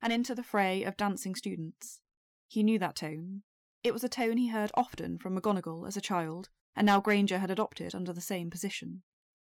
and 0.00 0.10
into 0.10 0.34
the 0.34 0.42
fray 0.42 0.84
of 0.84 0.96
dancing 0.96 1.34
students. 1.34 2.00
He 2.48 2.62
knew 2.62 2.78
that 2.78 2.96
tone. 2.96 3.42
It 3.84 3.92
was 3.92 4.04
a 4.04 4.08
tone 4.08 4.38
he 4.38 4.48
heard 4.48 4.70
often 4.72 5.18
from 5.18 5.38
McGonagall 5.38 5.86
as 5.86 5.98
a 5.98 6.00
child, 6.00 6.48
and 6.74 6.86
now 6.86 6.98
Granger 6.98 7.40
had 7.40 7.50
adopted 7.50 7.94
under 7.94 8.14
the 8.14 8.22
same 8.22 8.48
position. 8.48 9.02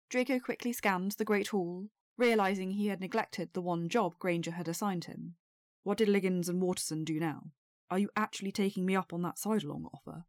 Draco 0.09 0.41
quickly 0.41 0.73
scanned 0.73 1.13
the 1.13 1.27
Great 1.27 1.49
Hall, 1.49 1.91
realizing 2.17 2.71
he 2.71 2.87
had 2.87 3.03
neglected 3.03 3.51
the 3.53 3.61
one 3.61 3.91
job 3.91 4.19
Granger 4.19 4.53
had 4.53 4.69
assigned 4.69 5.05
him. 5.05 5.35
What 5.83 5.99
did 5.99 6.09
Liggins 6.09 6.49
and 6.49 6.63
Waterson 6.63 7.05
do 7.05 7.21
now? 7.21 7.51
Are 7.91 7.99
you 7.99 8.09
actually 8.17 8.53
taking 8.53 8.87
me 8.87 8.95
up 8.95 9.13
on 9.13 9.23
that 9.23 9.39
side-along 9.39 9.89
offer? 9.93 10.25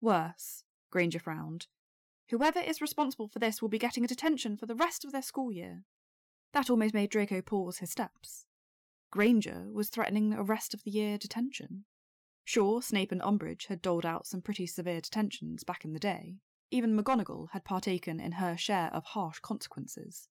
Worse, 0.00 0.64
Granger 0.90 1.18
frowned. 1.18 1.66
Whoever 2.30 2.60
is 2.60 2.80
responsible 2.80 3.28
for 3.28 3.38
this 3.38 3.60
will 3.60 3.68
be 3.68 3.78
getting 3.78 4.04
a 4.04 4.08
detention 4.08 4.56
for 4.56 4.66
the 4.66 4.74
rest 4.74 5.04
of 5.04 5.12
their 5.12 5.22
school 5.22 5.52
year. 5.52 5.84
That 6.52 6.70
almost 6.70 6.94
made 6.94 7.10
Draco 7.10 7.42
pause 7.42 7.78
his 7.78 7.90
steps. 7.90 8.46
Granger 9.10 9.66
was 9.72 9.88
threatening 9.88 10.32
a 10.32 10.42
rest 10.42 10.72
of 10.72 10.84
the 10.84 10.90
year 10.90 11.18
detention. 11.18 11.84
Sure, 12.44 12.80
Snape 12.80 13.12
and 13.12 13.20
Umbridge 13.20 13.66
had 13.66 13.82
doled 13.82 14.06
out 14.06 14.26
some 14.26 14.40
pretty 14.40 14.66
severe 14.66 15.00
detentions 15.00 15.64
back 15.64 15.84
in 15.84 15.92
the 15.92 15.98
day. 15.98 16.36
Even 16.70 16.96
McGonagall 16.96 17.48
had 17.52 17.64
partaken 17.64 18.20
in 18.20 18.32
her 18.32 18.56
share 18.56 18.90
of 18.94 19.04
harsh 19.04 19.40
consequences. 19.40 20.28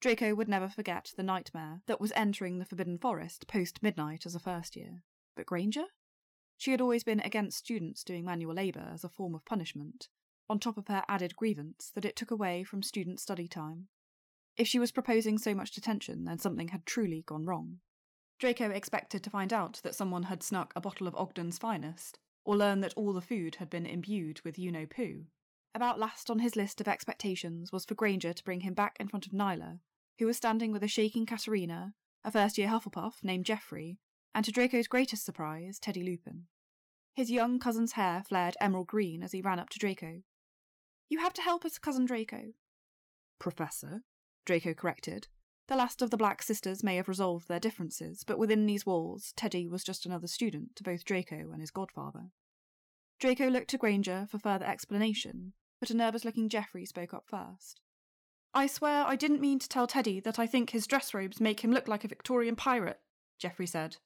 Draco 0.00 0.34
would 0.34 0.48
never 0.48 0.68
forget 0.68 1.12
the 1.16 1.22
nightmare 1.22 1.80
that 1.86 2.00
was 2.00 2.12
entering 2.14 2.58
the 2.58 2.64
Forbidden 2.64 2.98
Forest 2.98 3.48
post 3.48 3.82
midnight 3.82 4.26
as 4.26 4.34
a 4.34 4.40
first 4.40 4.76
year. 4.76 5.02
But 5.38 5.46
Granger? 5.46 5.84
She 6.56 6.72
had 6.72 6.80
always 6.80 7.04
been 7.04 7.20
against 7.20 7.58
students 7.58 8.02
doing 8.02 8.24
manual 8.24 8.54
labour 8.54 8.90
as 8.92 9.04
a 9.04 9.08
form 9.08 9.36
of 9.36 9.44
punishment, 9.44 10.08
on 10.50 10.58
top 10.58 10.76
of 10.76 10.88
her 10.88 11.04
added 11.08 11.36
grievance 11.36 11.92
that 11.94 12.04
it 12.04 12.16
took 12.16 12.32
away 12.32 12.64
from 12.64 12.82
student 12.82 13.20
study 13.20 13.46
time. 13.46 13.86
If 14.56 14.66
she 14.66 14.80
was 14.80 14.90
proposing 14.90 15.38
so 15.38 15.54
much 15.54 15.70
detention, 15.70 16.24
then 16.24 16.40
something 16.40 16.68
had 16.68 16.84
truly 16.84 17.22
gone 17.22 17.44
wrong. 17.44 17.78
Draco 18.40 18.70
expected 18.70 19.22
to 19.22 19.30
find 19.30 19.52
out 19.52 19.80
that 19.84 19.94
someone 19.94 20.24
had 20.24 20.42
snuck 20.42 20.72
a 20.74 20.80
bottle 20.80 21.06
of 21.06 21.14
Ogden's 21.14 21.56
finest, 21.56 22.18
or 22.44 22.56
learn 22.56 22.80
that 22.80 22.94
all 22.94 23.12
the 23.12 23.20
food 23.20 23.54
had 23.60 23.70
been 23.70 23.86
imbued 23.86 24.40
with 24.40 24.58
U-No-Poo. 24.58 25.26
About 25.72 26.00
last 26.00 26.30
on 26.30 26.40
his 26.40 26.56
list 26.56 26.80
of 26.80 26.88
expectations 26.88 27.70
was 27.70 27.84
for 27.84 27.94
Granger 27.94 28.32
to 28.32 28.44
bring 28.44 28.62
him 28.62 28.74
back 28.74 28.96
in 28.98 29.06
front 29.06 29.24
of 29.24 29.32
Nyla, 29.32 29.78
who 30.18 30.26
was 30.26 30.36
standing 30.36 30.72
with 30.72 30.82
a 30.82 30.88
shaking 30.88 31.26
Katerina, 31.26 31.94
a 32.24 32.32
first 32.32 32.58
year 32.58 32.66
Hufflepuff 32.66 33.22
named 33.22 33.44
Geoffrey, 33.44 34.00
and 34.38 34.44
to 34.44 34.52
Draco's 34.52 34.86
greatest 34.86 35.24
surprise, 35.24 35.80
Teddy 35.80 36.04
Lupin. 36.04 36.44
His 37.12 37.28
young 37.28 37.58
cousin's 37.58 37.94
hair 37.94 38.22
flared 38.24 38.56
emerald 38.60 38.86
green 38.86 39.20
as 39.24 39.32
he 39.32 39.40
ran 39.40 39.58
up 39.58 39.68
to 39.70 39.80
Draco. 39.80 40.22
You 41.08 41.18
have 41.18 41.32
to 41.32 41.42
help 41.42 41.64
us, 41.64 41.76
Cousin 41.76 42.04
Draco. 42.04 42.52
Professor, 43.40 44.02
Draco 44.46 44.74
corrected. 44.74 45.26
The 45.66 45.74
last 45.74 46.02
of 46.02 46.10
the 46.10 46.16
Black 46.16 46.40
Sisters 46.40 46.84
may 46.84 46.94
have 46.94 47.08
resolved 47.08 47.48
their 47.48 47.58
differences, 47.58 48.22
but 48.24 48.38
within 48.38 48.66
these 48.66 48.86
walls, 48.86 49.32
Teddy 49.34 49.66
was 49.66 49.82
just 49.82 50.06
another 50.06 50.28
student 50.28 50.76
to 50.76 50.84
both 50.84 51.04
Draco 51.04 51.50
and 51.50 51.60
his 51.60 51.72
godfather. 51.72 52.30
Draco 53.18 53.48
looked 53.48 53.70
to 53.70 53.76
Granger 53.76 54.28
for 54.30 54.38
further 54.38 54.66
explanation, 54.66 55.54
but 55.80 55.90
a 55.90 55.96
nervous 55.96 56.24
looking 56.24 56.48
Geoffrey 56.48 56.86
spoke 56.86 57.12
up 57.12 57.24
first. 57.26 57.80
I 58.54 58.68
swear 58.68 59.04
I 59.04 59.16
didn't 59.16 59.40
mean 59.40 59.58
to 59.58 59.68
tell 59.68 59.88
Teddy 59.88 60.20
that 60.20 60.38
I 60.38 60.46
think 60.46 60.70
his 60.70 60.86
dress 60.86 61.12
robes 61.12 61.40
make 61.40 61.64
him 61.64 61.72
look 61.72 61.88
like 61.88 62.04
a 62.04 62.08
Victorian 62.08 62.54
pirate, 62.54 63.00
Geoffrey 63.40 63.66
said. 63.66 63.96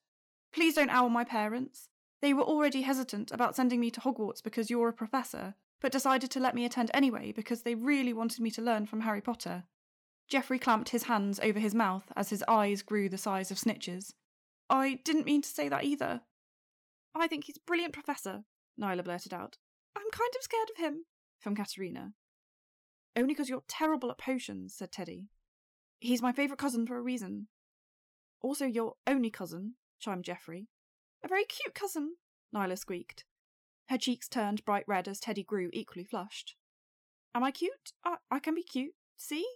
Please 0.53 0.75
don't 0.75 0.91
owl 0.91 1.09
my 1.09 1.23
parents. 1.23 1.89
They 2.21 2.33
were 2.33 2.43
already 2.43 2.83
hesitant 2.83 3.31
about 3.31 3.55
sending 3.55 3.79
me 3.79 3.91
to 3.91 3.99
Hogwarts 3.99 4.41
because 4.41 4.69
you're 4.69 4.89
a 4.89 4.93
professor, 4.93 5.55
but 5.81 5.91
decided 5.91 6.31
to 6.31 6.39
let 6.39 6.55
me 6.55 6.63
attend 6.63 6.91
anyway 6.93 7.31
because 7.31 7.63
they 7.63 7.75
really 7.75 8.13
wanted 8.13 8.39
me 8.39 8.51
to 8.51 8.61
learn 8.61 8.85
from 8.85 9.01
Harry 9.01 9.19
Potter. 9.19 9.63
Geoffrey 10.29 10.59
clamped 10.59 10.89
his 10.89 11.03
hands 11.03 11.39
over 11.41 11.59
his 11.59 11.75
mouth 11.75 12.11
as 12.15 12.29
his 12.29 12.43
eyes 12.47 12.81
grew 12.81 13.09
the 13.09 13.17
size 13.17 13.51
of 13.51 13.57
snitches. 13.57 14.13
I 14.69 14.99
didn't 15.03 15.25
mean 15.25 15.41
to 15.41 15.49
say 15.49 15.67
that 15.69 15.83
either. 15.83 16.21
I 17.13 17.27
think 17.27 17.45
he's 17.45 17.57
a 17.57 17.67
brilliant 17.67 17.93
professor, 17.93 18.43
Nyla 18.79 19.03
blurted 19.03 19.33
out. 19.33 19.57
I'm 19.95 20.09
kind 20.11 20.31
of 20.35 20.43
scared 20.43 20.69
of 20.71 20.77
him, 20.77 21.05
from 21.39 21.55
Katerina. 21.55 22.13
Only 23.15 23.33
because 23.33 23.49
you're 23.49 23.63
terrible 23.67 24.09
at 24.09 24.17
potions, 24.17 24.73
said 24.75 24.91
Teddy. 24.91 25.27
He's 25.99 26.21
my 26.21 26.31
favourite 26.31 26.57
cousin 26.57 26.87
for 26.87 26.97
a 26.97 27.01
reason. 27.01 27.47
Also 28.41 28.65
your 28.65 28.95
only 29.05 29.29
cousin, 29.29 29.75
chimed 30.03 30.25
Geoffrey. 30.25 30.67
A 31.23 31.27
very 31.27 31.45
cute 31.45 31.73
cousin, 31.73 32.15
Nyla 32.53 32.77
squeaked. 32.77 33.23
Her 33.89 33.97
cheeks 33.97 34.27
turned 34.27 34.65
bright 34.65 34.83
red 34.87 35.07
as 35.07 35.19
Teddy 35.19 35.43
grew 35.43 35.69
equally 35.71 36.03
flushed. 36.03 36.55
Am 37.33 37.43
I 37.43 37.51
cute? 37.51 37.93
I, 38.05 38.17
I 38.29 38.39
can 38.39 38.55
be 38.55 38.63
cute. 38.63 38.93
See? 39.15 39.47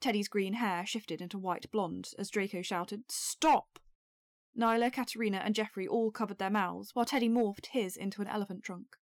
Teddy's 0.00 0.28
green 0.28 0.54
hair 0.54 0.86
shifted 0.86 1.20
into 1.20 1.38
white 1.38 1.70
blonde 1.70 2.10
as 2.18 2.30
Draco 2.30 2.62
shouted, 2.62 3.04
Stop! 3.10 3.78
Nyla, 4.58 4.92
Katerina, 4.92 5.38
and 5.38 5.54
Geoffrey 5.54 5.86
all 5.86 6.10
covered 6.10 6.38
their 6.38 6.50
mouths, 6.50 6.94
while 6.94 7.04
Teddy 7.04 7.28
morphed 7.28 7.66
his 7.72 7.96
into 7.96 8.22
an 8.22 8.28
elephant 8.28 8.62
trunk. 8.62 8.96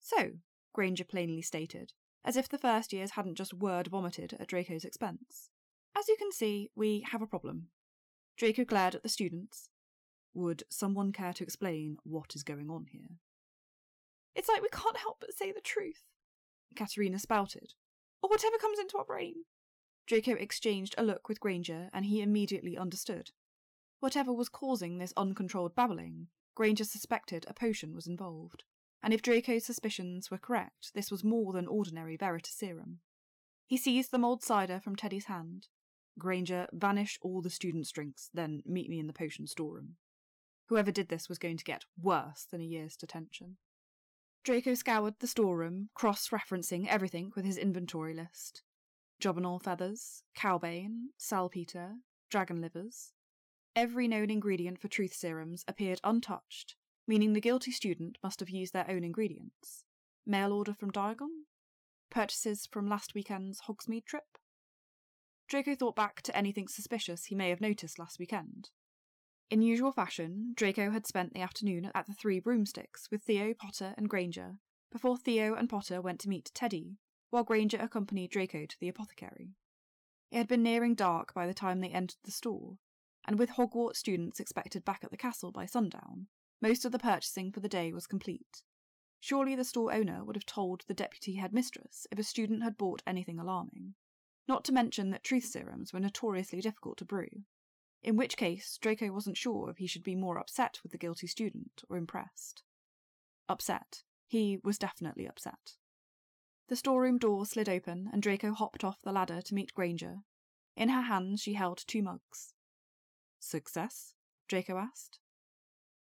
So, 0.00 0.30
Granger 0.72 1.04
plainly 1.04 1.42
stated, 1.42 1.92
as 2.24 2.36
if 2.36 2.48
the 2.48 2.58
first 2.58 2.92
years 2.92 3.12
hadn't 3.12 3.34
just 3.34 3.52
word 3.52 3.88
vomited 3.88 4.36
at 4.38 4.48
Draco's 4.48 4.84
expense. 4.84 5.50
As 5.96 6.08
you 6.08 6.16
can 6.16 6.32
see, 6.32 6.70
we 6.74 7.04
have 7.10 7.20
a 7.20 7.26
problem. 7.26 7.68
Draco 8.38 8.64
glared 8.64 8.94
at 8.94 9.02
the 9.02 9.08
students. 9.08 9.68
Would 10.34 10.64
someone 10.68 11.12
care 11.12 11.32
to 11.32 11.44
explain 11.44 11.98
what 12.04 12.34
is 12.34 12.42
going 12.42 12.70
on 12.70 12.86
here? 12.90 13.18
It's 14.34 14.48
like 14.48 14.62
we 14.62 14.68
can't 14.68 14.96
help 14.96 15.18
but 15.20 15.34
say 15.34 15.52
the 15.52 15.60
truth, 15.60 16.02
Katerina 16.76 17.18
spouted. 17.18 17.74
Or 18.22 18.30
whatever 18.30 18.58
comes 18.58 18.78
into 18.78 18.98
our 18.98 19.04
brain. 19.04 19.44
Draco 20.06 20.32
exchanged 20.32 20.94
a 20.96 21.02
look 21.02 21.28
with 21.28 21.40
Granger, 21.40 21.88
and 21.92 22.06
he 22.06 22.20
immediately 22.20 22.76
understood. 22.76 23.30
Whatever 23.98 24.32
was 24.32 24.48
causing 24.48 24.98
this 24.98 25.12
uncontrolled 25.16 25.74
babbling, 25.74 26.28
Granger 26.54 26.84
suspected 26.84 27.44
a 27.48 27.54
potion 27.54 27.94
was 27.94 28.06
involved 28.06 28.64
and 29.02 29.14
if 29.14 29.22
Draco's 29.22 29.64
suspicions 29.64 30.30
were 30.30 30.38
correct, 30.38 30.92
this 30.94 31.10
was 31.10 31.24
more 31.24 31.52
than 31.52 31.66
ordinary 31.66 32.18
Veritaserum. 32.18 32.96
He 33.66 33.76
seized 33.76 34.10
the 34.10 34.18
mulled 34.18 34.42
cider 34.42 34.80
from 34.80 34.96
Teddy's 34.96 35.26
hand. 35.26 35.68
Granger, 36.18 36.66
vanish 36.72 37.18
all 37.22 37.40
the 37.40 37.50
students' 37.50 37.92
drinks, 37.92 38.28
then 38.34 38.62
meet 38.66 38.90
me 38.90 38.98
in 38.98 39.06
the 39.06 39.12
potion 39.12 39.46
storeroom. 39.46 39.96
Whoever 40.70 40.92
did 40.92 41.08
this 41.08 41.28
was 41.28 41.40
going 41.40 41.56
to 41.56 41.64
get 41.64 41.84
worse 42.00 42.46
than 42.48 42.60
a 42.60 42.64
year's 42.64 42.94
detention. 42.94 43.56
Draco 44.44 44.74
scoured 44.74 45.16
the 45.18 45.26
storeroom, 45.26 45.90
cross 45.94 46.28
referencing 46.28 46.86
everything 46.86 47.32
with 47.34 47.44
his 47.44 47.58
inventory 47.58 48.14
list 48.14 48.62
Jobberknoll 49.20 49.60
feathers, 49.60 50.22
cowbane, 50.38 51.08
salpeter, 51.18 51.96
dragon 52.30 52.60
livers. 52.60 53.12
Every 53.74 54.06
known 54.06 54.30
ingredient 54.30 54.80
for 54.80 54.86
truth 54.86 55.12
serums 55.12 55.64
appeared 55.66 56.00
untouched, 56.04 56.76
meaning 57.04 57.32
the 57.32 57.40
guilty 57.40 57.72
student 57.72 58.18
must 58.22 58.38
have 58.38 58.48
used 58.48 58.72
their 58.72 58.88
own 58.88 59.02
ingredients. 59.02 59.82
Mail 60.24 60.52
order 60.52 60.72
from 60.72 60.92
Diagon? 60.92 61.46
Purchases 62.12 62.68
from 62.70 62.88
last 62.88 63.12
weekend's 63.12 63.62
Hogsmeade 63.62 64.04
trip? 64.04 64.38
Draco 65.48 65.74
thought 65.74 65.96
back 65.96 66.22
to 66.22 66.36
anything 66.36 66.68
suspicious 66.68 67.24
he 67.24 67.34
may 67.34 67.50
have 67.50 67.60
noticed 67.60 67.98
last 67.98 68.20
weekend. 68.20 68.70
In 69.50 69.62
usual 69.62 69.90
fashion, 69.90 70.52
Draco 70.54 70.92
had 70.92 71.08
spent 71.08 71.34
the 71.34 71.40
afternoon 71.40 71.90
at 71.92 72.06
the 72.06 72.14
Three 72.14 72.38
Broomsticks 72.38 73.10
with 73.10 73.24
Theo, 73.24 73.52
Potter, 73.52 73.94
and 73.96 74.08
Granger, 74.08 74.60
before 74.92 75.16
Theo 75.16 75.56
and 75.56 75.68
Potter 75.68 76.00
went 76.00 76.20
to 76.20 76.28
meet 76.28 76.52
Teddy, 76.54 76.98
while 77.30 77.42
Granger 77.42 77.78
accompanied 77.78 78.30
Draco 78.30 78.64
to 78.64 78.78
the 78.78 78.88
apothecary. 78.88 79.56
It 80.30 80.36
had 80.36 80.46
been 80.46 80.62
nearing 80.62 80.94
dark 80.94 81.34
by 81.34 81.48
the 81.48 81.54
time 81.54 81.80
they 81.80 81.88
entered 81.88 82.20
the 82.22 82.30
store, 82.30 82.78
and 83.26 83.40
with 83.40 83.50
Hogwarts 83.50 83.96
students 83.96 84.38
expected 84.38 84.84
back 84.84 85.02
at 85.02 85.10
the 85.10 85.16
castle 85.16 85.50
by 85.50 85.66
sundown, 85.66 86.28
most 86.62 86.84
of 86.84 86.92
the 86.92 86.98
purchasing 87.00 87.50
for 87.50 87.58
the 87.58 87.68
day 87.68 87.92
was 87.92 88.06
complete. 88.06 88.62
Surely 89.18 89.56
the 89.56 89.64
store 89.64 89.92
owner 89.92 90.22
would 90.22 90.36
have 90.36 90.46
told 90.46 90.84
the 90.86 90.94
deputy 90.94 91.34
headmistress 91.34 92.06
if 92.12 92.20
a 92.20 92.22
student 92.22 92.62
had 92.62 92.78
bought 92.78 93.02
anything 93.04 93.40
alarming. 93.40 93.94
Not 94.46 94.64
to 94.66 94.72
mention 94.72 95.10
that 95.10 95.24
truth 95.24 95.46
serums 95.46 95.92
were 95.92 95.98
notoriously 95.98 96.60
difficult 96.60 96.98
to 96.98 97.04
brew. 97.04 97.42
In 98.02 98.16
which 98.16 98.36
case, 98.36 98.78
Draco 98.80 99.12
wasn't 99.12 99.36
sure 99.36 99.68
if 99.68 99.76
he 99.76 99.86
should 99.86 100.02
be 100.02 100.14
more 100.14 100.38
upset 100.38 100.80
with 100.82 100.92
the 100.92 100.98
guilty 100.98 101.26
student 101.26 101.82
or 101.88 101.96
impressed. 101.96 102.62
Upset. 103.48 104.02
He 104.26 104.58
was 104.62 104.78
definitely 104.78 105.26
upset. 105.28 105.76
The 106.68 106.76
storeroom 106.76 107.18
door 107.18 107.44
slid 107.44 107.68
open, 107.68 108.08
and 108.12 108.22
Draco 108.22 108.52
hopped 108.52 108.84
off 108.84 109.02
the 109.02 109.12
ladder 109.12 109.42
to 109.42 109.54
meet 109.54 109.74
Granger. 109.74 110.18
In 110.76 110.88
her 110.88 111.02
hands, 111.02 111.40
she 111.40 111.54
held 111.54 111.82
two 111.86 112.02
mugs. 112.02 112.54
Success? 113.40 114.14
Draco 114.48 114.78
asked. 114.78 115.18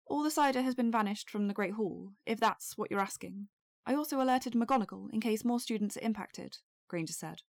All 0.06 0.24
the 0.24 0.30
cider 0.30 0.62
has 0.62 0.76
been 0.76 0.92
vanished 0.92 1.30
from 1.30 1.48
the 1.48 1.54
Great 1.54 1.74
Hall, 1.74 2.12
if 2.26 2.40
that's 2.40 2.78
what 2.78 2.92
you're 2.92 3.00
asking. 3.00 3.48
I 3.86 3.96
also 3.96 4.22
alerted 4.22 4.54
McGonagall 4.54 5.10
in 5.12 5.22
case 5.22 5.46
more 5.46 5.60
students 5.60 5.96
are 5.98 6.02
impacted, 6.02 6.58
Granger 6.90 7.14
said. 7.14 7.42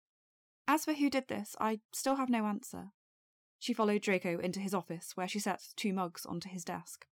As 0.68 0.84
for 0.84 0.94
who 0.94 1.10
did 1.10 1.26
this, 1.28 1.56
I 1.60 1.80
still 1.92 2.16
have 2.16 2.30
no 2.30 2.46
answer. 2.46 2.92
She 3.62 3.72
followed 3.72 4.02
Draco 4.02 4.40
into 4.40 4.58
his 4.58 4.74
office, 4.74 5.12
where 5.14 5.28
she 5.28 5.38
set 5.38 5.68
two 5.76 5.92
mugs 5.92 6.26
onto 6.26 6.48
his 6.48 6.64
desk. 6.64 7.06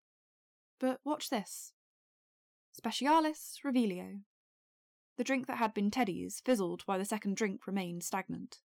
But 0.79 0.99
watch 1.05 1.29
this. 1.29 1.73
Specialis 2.75 3.59
Revelio. 3.63 4.21
The 5.17 5.23
drink 5.23 5.45
that 5.45 5.59
had 5.59 5.75
been 5.75 5.91
Teddy's 5.91 6.41
fizzled 6.43 6.81
while 6.87 6.97
the 6.97 7.05
second 7.05 7.37
drink 7.37 7.67
remained 7.67 8.03
stagnant. 8.03 8.61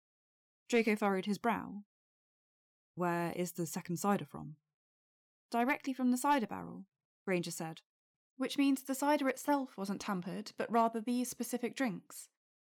Draco 0.67 0.98
furrowed 0.98 1.25
his 1.25 1.38
brow. 1.38 1.83
Where 2.95 3.31
is 3.33 3.53
the 3.53 3.65
second 3.65 3.95
cider 3.95 4.25
from? 4.25 4.57
directly 5.50 5.93
from 5.93 6.12
the 6.12 6.17
cider 6.17 6.48
barrel, 6.48 6.83
Granger 7.24 7.50
said, 7.51 7.79
which 8.36 8.57
means 8.57 8.83
the 8.83 8.93
cider 8.93 9.29
itself 9.29 9.77
wasn't 9.77 10.01
tampered, 10.01 10.51
but 10.57 10.69
rather 10.69 11.00
these 11.00 11.29
specific 11.29 11.77
drinks. 11.77 12.27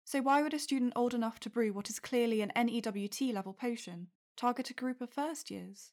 So 0.04 0.24
why 0.24 0.42
would 0.42 0.56
a 0.56 0.60
student 0.60 0.94
old 0.96 1.14
enough 1.14 1.40
to 1.42 1.50
brew 1.52 1.74
what 1.74 1.92
is 1.92 2.00
clearly 2.00 2.42
an 2.42 2.52
NEWT 2.56 3.32
level 3.36 3.54
potion 3.54 4.08
target 4.36 4.70
a 4.70 4.74
group 4.74 5.02
of 5.02 5.10
first 5.10 5.50
years? 5.50 5.92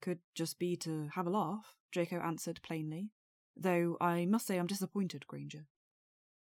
Could 0.00 0.18
just 0.34 0.58
be 0.58 0.76
to 0.76 1.08
have 1.14 1.26
a 1.26 1.30
laugh, 1.30 1.76
Draco 1.92 2.20
answered 2.20 2.60
plainly, 2.62 3.10
though 3.56 3.96
I 4.00 4.26
must 4.26 4.46
say 4.46 4.58
I'm 4.58 4.66
disappointed, 4.66 5.26
Granger. 5.26 5.66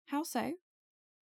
How 0.07 0.23
so? 0.23 0.53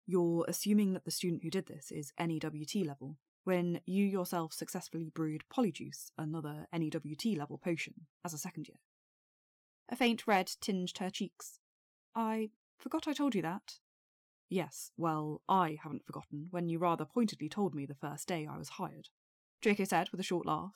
You're 0.07 0.45
assuming 0.49 0.93
that 0.93 1.05
the 1.05 1.11
student 1.11 1.43
who 1.43 1.51
did 1.51 1.67
this 1.67 1.91
is 1.91 2.13
NEWT 2.19 2.87
level, 2.87 3.19
when 3.45 3.81
you 3.87 4.05
yourself 4.05 4.53
successfully 4.53 5.11
brewed 5.15 5.45
Polyjuice, 5.53 6.11
another 6.19 6.67
NEWT 6.73 7.37
level 7.37 7.59
potion, 7.59 8.07
as 8.25 8.33
a 8.33 8.39
second 8.39 8.69
year. 8.69 8.79
A 9.89 9.97
faint 9.97 10.27
red 10.27 10.51
tinged 10.61 10.99
her 10.99 11.11
cheeks. 11.11 11.59
I 12.15 12.51
forgot 12.79 13.09
I 13.09 13.13
told 13.13 13.35
you 13.35 13.43
that. 13.43 13.79
Yes, 14.49 14.93
well, 14.97 15.41
I 15.49 15.79
haven't 15.83 16.05
forgotten 16.05 16.49
when 16.51 16.69
you 16.69 16.79
rather 16.79 17.05
pointedly 17.05 17.49
told 17.49 17.75
me 17.75 17.87
the 17.87 17.95
first 17.95 18.29
day 18.29 18.47
I 18.47 18.59
was 18.59 18.71
hired, 18.71 19.09
Draco 19.63 19.85
said 19.85 20.11
with 20.11 20.21
a 20.21 20.25
short 20.25 20.45
laugh. 20.45 20.73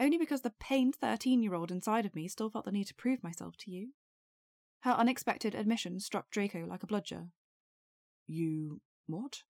Only 0.00 0.16
because 0.16 0.40
the 0.40 0.54
pained 0.58 0.96
thirteen 0.96 1.42
year 1.42 1.54
old 1.54 1.70
inside 1.70 2.06
of 2.06 2.14
me 2.14 2.28
still 2.28 2.48
felt 2.48 2.64
the 2.64 2.72
need 2.72 2.86
to 2.86 2.94
prove 2.94 3.22
myself 3.22 3.56
to 3.58 3.70
you. 3.70 3.88
Her 4.80 4.92
unexpected 4.92 5.54
admission 5.54 6.00
struck 6.00 6.30
Draco 6.30 6.64
like 6.66 6.82
a 6.82 6.86
bludger. 6.86 7.28
You 8.26 8.80
what? 9.06 9.42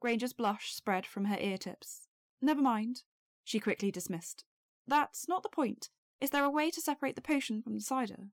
Granger's 0.00 0.32
blush 0.32 0.72
spread 0.72 1.06
from 1.06 1.24
her 1.24 1.38
ear 1.40 1.58
tips. 1.58 2.08
Never 2.40 2.62
mind, 2.62 3.02
she 3.44 3.58
quickly 3.58 3.90
dismissed. 3.90 4.44
That's 4.86 5.28
not 5.28 5.42
the 5.42 5.48
point. 5.48 5.90
Is 6.20 6.30
there 6.30 6.44
a 6.44 6.50
way 6.50 6.70
to 6.70 6.80
separate 6.80 7.16
the 7.16 7.22
potion 7.22 7.62
from 7.62 7.74
the 7.74 7.80
cider? 7.80 8.28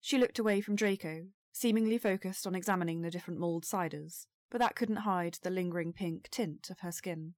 She 0.00 0.18
looked 0.18 0.38
away 0.38 0.60
from 0.60 0.76
Draco, 0.76 1.26
seemingly 1.52 1.98
focused 1.98 2.46
on 2.46 2.54
examining 2.54 3.02
the 3.02 3.10
different 3.10 3.40
mulled 3.40 3.64
ciders, 3.64 4.26
but 4.50 4.60
that 4.60 4.76
couldn't 4.76 4.96
hide 4.96 5.38
the 5.42 5.50
lingering 5.50 5.92
pink 5.92 6.28
tint 6.30 6.70
of 6.70 6.80
her 6.80 6.92
skin. 6.92 7.34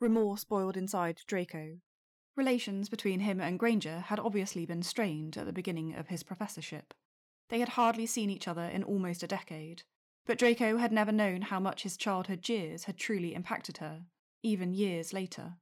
Remorse 0.00 0.44
boiled 0.44 0.76
inside 0.76 1.22
Draco. 1.26 1.80
Relations 2.36 2.88
between 2.88 3.20
him 3.20 3.40
and 3.40 3.58
Granger 3.58 4.00
had 4.00 4.20
obviously 4.20 4.64
been 4.64 4.82
strained 4.82 5.36
at 5.36 5.44
the 5.44 5.52
beginning 5.52 5.94
of 5.94 6.06
his 6.06 6.22
professorship. 6.22 6.94
They 7.48 7.58
had 7.58 7.70
hardly 7.70 8.06
seen 8.06 8.30
each 8.30 8.46
other 8.46 8.62
in 8.62 8.84
almost 8.84 9.24
a 9.24 9.26
decade, 9.26 9.82
but 10.24 10.38
Draco 10.38 10.76
had 10.76 10.92
never 10.92 11.10
known 11.10 11.42
how 11.42 11.58
much 11.58 11.82
his 11.82 11.96
childhood 11.96 12.42
jeers 12.42 12.84
had 12.84 12.96
truly 12.96 13.34
impacted 13.34 13.78
her, 13.78 14.04
even 14.42 14.72
years 14.72 15.12
later. 15.12 15.54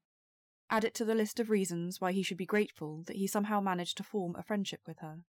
Add 0.68 0.84
it 0.84 0.94
to 0.96 1.04
the 1.04 1.14
list 1.14 1.40
of 1.40 1.48
reasons 1.48 2.00
why 2.00 2.12
he 2.12 2.22
should 2.22 2.36
be 2.36 2.44
grateful 2.44 3.04
that 3.06 3.16
he 3.16 3.26
somehow 3.26 3.60
managed 3.60 3.96
to 3.96 4.02
form 4.02 4.34
a 4.36 4.42
friendship 4.42 4.80
with 4.86 4.98
her. 4.98 5.20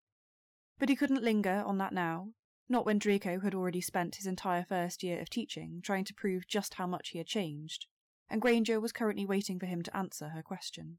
But 0.80 0.90
he 0.90 0.96
couldn't 0.96 1.24
linger 1.24 1.64
on 1.66 1.78
that 1.78 1.94
now, 1.94 2.34
not 2.68 2.86
when 2.86 3.00
Draco 3.00 3.40
had 3.40 3.56
already 3.56 3.80
spent 3.80 4.16
his 4.16 4.26
entire 4.26 4.66
first 4.68 5.02
year 5.02 5.22
of 5.22 5.30
teaching 5.30 5.80
trying 5.82 6.04
to 6.06 6.14
prove 6.14 6.48
just 6.48 6.74
how 6.74 6.88
much 6.88 7.10
he 7.10 7.20
had 7.20 7.28
changed, 7.28 7.86
and 8.30 8.42
Granger 8.42 8.80
was 8.80 8.92
currently 8.92 9.26
waiting 9.26 9.60
for 9.60 9.66
him 9.66 9.82
to 9.82 9.96
answer 9.96 10.30
her 10.30 10.42
question. 10.42 10.98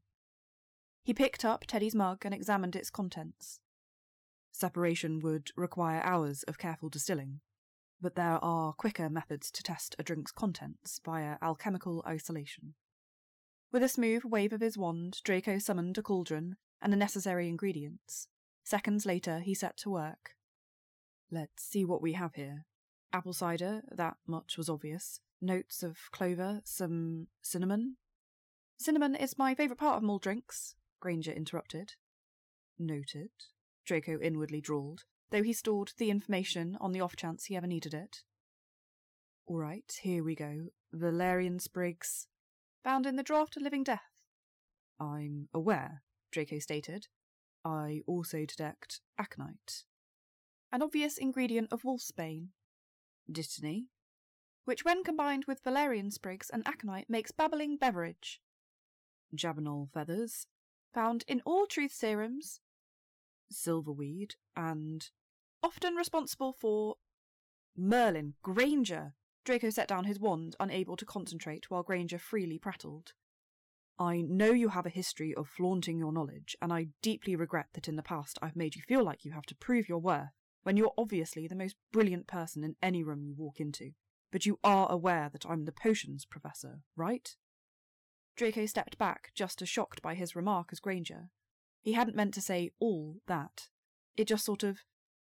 He 1.03 1.13
picked 1.13 1.45
up 1.45 1.65
Teddy's 1.65 1.95
mug 1.95 2.25
and 2.25 2.33
examined 2.33 2.75
its 2.75 2.89
contents. 2.89 3.59
Separation 4.51 5.19
would 5.21 5.51
require 5.55 6.01
hours 6.01 6.43
of 6.43 6.57
careful 6.57 6.89
distilling, 6.89 7.41
but 8.01 8.15
there 8.15 8.43
are 8.43 8.73
quicker 8.73 9.09
methods 9.09 9.51
to 9.51 9.63
test 9.63 9.95
a 9.97 10.03
drink's 10.03 10.31
contents 10.31 10.99
via 11.03 11.37
alchemical 11.41 12.03
isolation. 12.07 12.73
With 13.71 13.83
a 13.83 13.89
smooth 13.89 14.23
wave 14.23 14.53
of 14.53 14.61
his 14.61 14.77
wand, 14.77 15.21
Draco 15.23 15.59
summoned 15.59 15.97
a 15.97 16.01
cauldron 16.01 16.57
and 16.81 16.91
the 16.91 16.97
necessary 16.97 17.47
ingredients. 17.47 18.27
Seconds 18.63 19.05
later, 19.05 19.39
he 19.39 19.53
set 19.53 19.77
to 19.77 19.89
work. 19.89 20.31
Let's 21.31 21.63
see 21.63 21.85
what 21.85 22.01
we 22.01 22.13
have 22.13 22.35
here. 22.35 22.65
Apple 23.13 23.33
cider, 23.33 23.81
that 23.91 24.17
much 24.27 24.57
was 24.57 24.69
obvious. 24.69 25.19
Notes 25.41 25.83
of 25.83 25.97
clover, 26.11 26.61
some 26.65 27.27
cinnamon. 27.41 27.95
Cinnamon 28.77 29.15
is 29.15 29.37
my 29.37 29.55
favourite 29.55 29.79
part 29.79 29.97
of 29.97 30.03
mulled 30.03 30.21
drinks, 30.21 30.75
Granger 30.99 31.31
interrupted. 31.31 31.93
Noted, 32.77 33.31
Draco 33.85 34.19
inwardly 34.19 34.61
drawled, 34.61 35.03
though 35.31 35.43
he 35.43 35.53
stored 35.53 35.91
the 35.97 36.09
information 36.09 36.77
on 36.81 36.91
the 36.91 37.01
off 37.01 37.15
chance 37.15 37.45
he 37.45 37.55
ever 37.55 37.67
needed 37.67 37.93
it. 37.93 38.23
All 39.47 39.57
right, 39.57 39.91
here 40.01 40.23
we 40.23 40.35
go. 40.35 40.67
Valerian 40.93 41.59
sprigs. 41.59 42.27
Found 42.83 43.05
in 43.05 43.15
the 43.15 43.23
Draught 43.23 43.57
of 43.57 43.63
Living 43.63 43.83
Death. 43.83 44.11
I'm 44.99 45.47
aware, 45.53 46.03
Draco 46.31 46.59
stated. 46.59 47.07
I 47.63 48.01
also 48.07 48.45
detect 48.45 49.01
aconite. 49.17 49.83
An 50.71 50.81
obvious 50.81 51.17
ingredient 51.17 51.71
of 51.71 51.83
wolfsbane. 51.83 52.49
Dittany. 53.31 53.85
Which, 54.69 54.85
when 54.85 55.03
combined 55.03 55.45
with 55.45 55.63
valerian 55.63 56.11
sprigs 56.11 56.51
and 56.51 56.61
aconite, 56.67 57.09
makes 57.09 57.31
babbling 57.31 57.77
beverage. 57.77 58.39
Jobberknoll 59.35 59.89
feathers. 59.91 60.45
Found 60.93 61.23
in 61.27 61.41
all 61.43 61.65
truth 61.65 61.91
serums. 61.91 62.61
Silverweed 63.51 64.35
and. 64.55 65.09
Often 65.63 65.95
responsible 65.95 66.53
for. 66.53 66.97
Merlin 67.75 68.35
Granger! 68.43 69.15
Draco 69.43 69.71
set 69.71 69.87
down 69.87 70.03
his 70.03 70.19
wand, 70.19 70.55
unable 70.59 70.95
to 70.97 71.03
concentrate, 71.03 71.71
while 71.71 71.81
Granger 71.81 72.19
freely 72.19 72.59
prattled. 72.59 73.13
I 73.97 74.21
know 74.21 74.51
you 74.51 74.69
have 74.69 74.85
a 74.85 74.89
history 74.89 75.33
of 75.33 75.49
flaunting 75.49 75.97
your 75.97 76.13
knowledge, 76.13 76.55
and 76.61 76.71
I 76.71 76.89
deeply 77.01 77.35
regret 77.35 77.69
that 77.73 77.87
in 77.87 77.95
the 77.95 78.03
past 78.03 78.37
I've 78.39 78.55
made 78.55 78.75
you 78.75 78.83
feel 78.83 79.03
like 79.03 79.25
you 79.25 79.31
have 79.31 79.47
to 79.47 79.55
prove 79.55 79.89
your 79.89 79.97
worth 79.97 80.29
when 80.61 80.77
you're 80.77 80.93
obviously 80.95 81.47
the 81.47 81.55
most 81.55 81.75
brilliant 81.91 82.27
person 82.27 82.63
in 82.63 82.75
any 82.83 83.01
room 83.01 83.23
you 83.23 83.33
walk 83.33 83.59
into. 83.59 83.93
But 84.31 84.45
you 84.45 84.59
are 84.63 84.91
aware 84.91 85.29
that 85.31 85.45
I'm 85.45 85.65
the 85.65 85.71
potions 85.71 86.25
professor, 86.25 86.81
right? 86.95 87.35
Draco 88.35 88.65
stepped 88.65 88.97
back, 88.97 89.31
just 89.33 89.61
as 89.61 89.69
shocked 89.69 90.01
by 90.01 90.15
his 90.15 90.35
remark 90.35 90.69
as 90.71 90.79
Granger. 90.79 91.29
He 91.81 91.93
hadn't 91.93 92.15
meant 92.15 92.33
to 92.35 92.41
say 92.41 92.71
all 92.79 93.21
that. 93.27 93.69
It 94.15 94.27
just 94.27 94.45
sort 94.45 94.63
of 94.63 94.79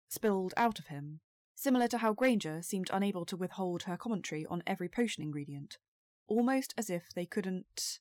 spilled 0.09 0.53
out 0.57 0.79
of 0.79 0.87
him, 0.87 1.21
similar 1.55 1.87
to 1.87 1.99
how 1.99 2.13
Granger 2.13 2.61
seemed 2.61 2.89
unable 2.91 3.25
to 3.25 3.37
withhold 3.37 3.83
her 3.83 3.97
commentary 3.97 4.45
on 4.45 4.63
every 4.67 4.89
potion 4.89 5.23
ingredient, 5.23 5.77
almost 6.27 6.73
as 6.77 6.89
if 6.89 7.09
they 7.15 7.25
couldn't. 7.25 7.99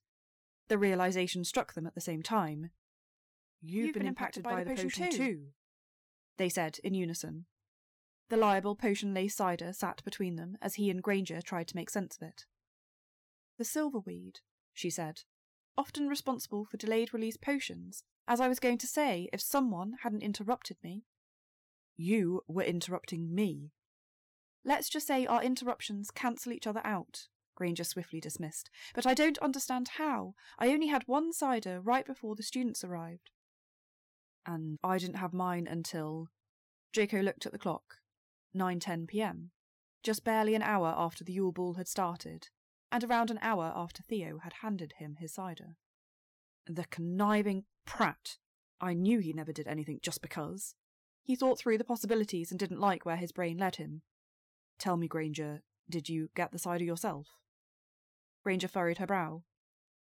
The 0.68 0.78
realization 0.78 1.44
struck 1.44 1.74
them 1.74 1.86
at 1.86 1.94
the 1.94 2.00
same 2.00 2.22
time. 2.22 2.70
You've, 3.62 3.86
You've 3.86 3.94
been, 3.94 4.02
been, 4.02 4.08
impacted, 4.08 4.42
by, 4.42 4.52
by 4.52 4.64
the, 4.64 4.70
potion, 4.70 4.90
potion 4.90 5.10
too. 5.10 5.16
too, 5.16 5.40
they 6.36 6.48
said 6.48 6.78
in 6.82 6.94
unison. 6.94 7.46
The 8.28 8.36
liable 8.36 8.74
potion 8.74 9.14
lace 9.14 9.36
cider 9.36 9.72
sat 9.72 10.02
between 10.04 10.36
them 10.36 10.58
as 10.60 10.74
he 10.74 10.90
and 10.90 11.02
Granger 11.02 11.40
tried 11.40 11.68
to 11.68 11.76
make 11.76 11.90
sense 11.90 12.16
of 12.16 12.26
it. 12.26 12.44
The 13.58 13.64
silverweed, 13.64 14.40
she 14.74 14.90
said, 14.90 15.22
often 15.78 16.08
responsible 16.08 16.64
for 16.64 16.76
delayed 16.76 17.14
release 17.14 17.36
potions, 17.36 18.02
as 18.26 18.40
I 18.40 18.48
was 18.48 18.58
going 18.58 18.78
to 18.78 18.86
say 18.86 19.28
if 19.32 19.40
someone 19.40 19.98
hadn't 20.02 20.22
interrupted 20.22 20.76
me. 20.82 21.04
You 21.96 22.42
were 22.48 22.64
interrupting 22.64 23.34
me. 23.34 23.70
Let's 24.64 24.88
just 24.88 25.06
say 25.06 25.24
our 25.26 25.42
interruptions 25.42 26.10
cancel 26.10 26.52
each 26.52 26.66
other 26.66 26.80
out, 26.84 27.28
Granger 27.54 27.84
swiftly 27.84 28.20
dismissed. 28.20 28.70
But 28.94 29.06
I 29.06 29.14
don't 29.14 29.38
understand 29.38 29.90
how. 29.96 30.34
I 30.58 30.68
only 30.68 30.88
had 30.88 31.04
one 31.06 31.32
cider 31.32 31.80
right 31.80 32.04
before 32.04 32.34
the 32.34 32.42
students 32.42 32.82
arrived. 32.82 33.30
And 34.44 34.78
I 34.82 34.98
didn't 34.98 35.16
have 35.16 35.32
mine 35.32 35.66
until. 35.68 36.28
Draco 36.92 37.20
looked 37.20 37.46
at 37.46 37.52
the 37.52 37.58
clock. 37.58 37.98
9:10 38.56 39.06
p.m. 39.06 39.50
Just 40.02 40.24
barely 40.24 40.54
an 40.54 40.62
hour 40.62 40.94
after 40.96 41.22
the 41.24 41.32
Yule 41.32 41.52
Ball 41.52 41.74
had 41.74 41.88
started, 41.88 42.48
and 42.90 43.04
around 43.04 43.30
an 43.30 43.38
hour 43.42 43.72
after 43.74 44.02
Theo 44.02 44.38
had 44.38 44.54
handed 44.62 44.94
him 44.98 45.16
his 45.16 45.34
cider. 45.34 45.76
The 46.66 46.86
conniving 46.86 47.64
prat! 47.84 48.38
I 48.80 48.94
knew 48.94 49.20
he 49.20 49.32
never 49.32 49.52
did 49.52 49.66
anything 49.66 50.00
just 50.02 50.22
because. 50.22 50.74
He 51.22 51.36
thought 51.36 51.58
through 51.58 51.78
the 51.78 51.84
possibilities 51.84 52.50
and 52.50 52.58
didn't 52.58 52.80
like 52.80 53.04
where 53.04 53.16
his 53.16 53.32
brain 53.32 53.58
led 53.58 53.76
him. 53.76 54.02
Tell 54.78 54.96
me, 54.96 55.08
Granger, 55.08 55.62
did 55.88 56.08
you 56.08 56.30
get 56.34 56.52
the 56.52 56.58
cider 56.58 56.84
yourself? 56.84 57.28
Granger 58.42 58.68
furrowed 58.68 58.98
her 58.98 59.06
brow. 59.06 59.42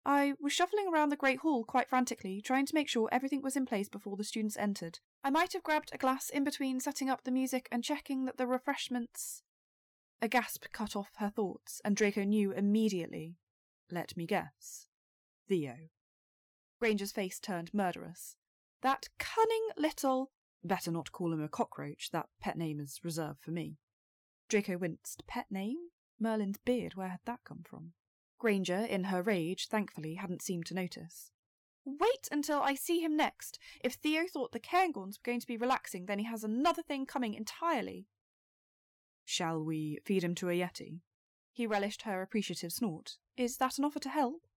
I 0.05 0.33
was 0.39 0.51
shuffling 0.51 0.87
around 0.87 1.09
the 1.09 1.15
Great 1.15 1.39
Hall 1.39 1.63
quite 1.63 1.87
frantically, 1.87 2.41
trying 2.41 2.65
to 2.65 2.75
make 2.75 2.89
sure 2.89 3.07
everything 3.11 3.41
was 3.41 3.55
in 3.55 3.65
place 3.65 3.87
before 3.87 4.17
the 4.17 4.23
students 4.23 4.57
entered. 4.57 4.99
I 5.23 5.29
might 5.29 5.53
have 5.53 5.63
grabbed 5.63 5.91
a 5.93 5.97
glass 5.97 6.29
in 6.29 6.43
between 6.43 6.81
setting 6.81 7.09
up 7.09 7.23
the 7.23 7.31
music 7.31 7.69
and 7.71 7.83
checking 7.83 8.25
that 8.25 8.37
the 8.37 8.45
refreshments. 8.45 9.41
A 10.21 10.27
gasp 10.27 10.65
cut 10.73 10.95
off 10.95 11.11
her 11.17 11.29
thoughts, 11.29 11.81
and 11.85 11.95
Draco 11.95 12.23
knew 12.23 12.51
immediately. 12.51 13.37
Let 13.89 14.17
me 14.17 14.25
guess. 14.25 14.87
Theo. 15.47 15.75
Granger's 16.79 17.11
face 17.11 17.39
turned 17.39 17.73
murderous. 17.73 18.35
That 18.81 19.07
cunning 19.17 19.69
little. 19.77 20.31
Better 20.63 20.91
not 20.91 21.11
call 21.11 21.31
him 21.31 21.41
a 21.41 21.47
cockroach. 21.47 22.09
That 22.11 22.27
pet 22.41 22.57
name 22.57 22.79
is 22.79 22.99
reserved 23.03 23.39
for 23.41 23.51
me. 23.51 23.77
Draco 24.49 24.77
winced. 24.77 25.25
Pet 25.27 25.45
name? 25.49 25.77
Merlin's 26.19 26.57
beard, 26.57 26.95
where 26.95 27.09
had 27.09 27.19
that 27.25 27.43
come 27.45 27.63
from? 27.65 27.93
Granger, 28.39 28.79
in 28.79 29.05
her 29.05 29.21
rage, 29.21 29.67
thankfully 29.67 30.15
hadn't 30.15 30.41
seemed 30.41 30.65
to 30.67 30.73
notice. 30.73 31.31
Wait 31.85 32.29
until 32.31 32.61
I 32.61 32.75
see 32.75 32.99
him 32.99 33.17
next. 33.17 33.59
If 33.83 33.93
Theo 33.95 34.23
thought 34.31 34.51
the 34.51 34.59
Cairngorms 34.59 35.17
were 35.17 35.25
going 35.25 35.39
to 35.41 35.47
be 35.47 35.57
relaxing, 35.57 36.05
then 36.05 36.19
he 36.19 36.25
has 36.25 36.43
another 36.43 36.81
thing 36.81 37.05
coming 37.05 37.33
entirely. 37.33 38.07
Shall 39.25 39.63
we 39.63 39.99
feed 40.05 40.23
him 40.23 40.35
to 40.35 40.49
a 40.49 40.53
Yeti? 40.53 40.99
He 41.51 41.67
relished 41.67 42.03
her 42.03 42.21
appreciative 42.21 42.71
snort. 42.71 43.17
Is 43.37 43.57
that 43.57 43.77
an 43.77 43.85
offer 43.85 43.99
to 43.99 44.09
help? 44.09 44.47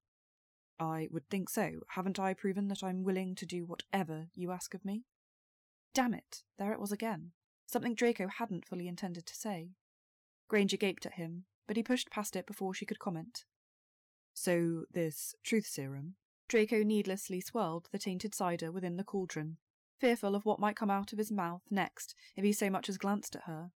I 0.79 1.09
would 1.11 1.29
think 1.29 1.49
so. 1.49 1.81
Haven't 1.91 2.19
I 2.19 2.35
proven 2.35 2.69
that 2.69 2.83
I'm 2.83 3.03
willing 3.03 3.35
to 3.37 3.47
do 3.47 3.65
whatever 3.65 4.29
you 4.35 4.51
ask 4.53 4.75
of 4.75 4.85
me? 4.85 5.05
Damn 5.95 6.15
it, 6.15 6.43
there 6.59 6.73
it 6.73 6.81
was 6.81 6.93
again. 6.93 7.33
Something 7.67 7.95
Draco 7.95 8.29
hadn't 8.29 8.67
fully 8.67 8.87
intended 8.87 9.27
to 9.27 9.35
say. 9.35 9.71
Granger 10.49 10.77
gaped 10.77 11.07
at 11.07 11.15
him, 11.15 11.45
but 11.67 11.77
he 11.77 11.83
pushed 11.83 12.11
past 12.11 12.37
it 12.37 12.47
before 12.47 12.75
she 12.75 12.87
could 12.87 12.99
comment. 12.99 13.45
So, 14.35 14.85
this 14.93 15.35
truth 15.43 15.67
serum? 15.67 16.15
Draco 16.49 16.83
needlessly 16.83 17.41
swirled 17.41 17.89
the 17.91 17.99
tainted 17.99 18.35
cider 18.35 18.71
within 18.71 18.97
the 18.97 19.05
cauldron, 19.05 19.57
fearful 19.99 20.35
of 20.35 20.45
what 20.45 20.61
might 20.61 20.77
come 20.77 20.91
out 20.91 21.13
of 21.13 21.19
his 21.19 21.33
mouth 21.33 21.63
next 21.71 22.15
if 22.37 22.45
he 22.45 22.53
so 22.53 22.71
much 22.71 22.89
as 22.89 22.99
glanced 22.99 23.35
at 23.35 23.45
her. 23.45 23.71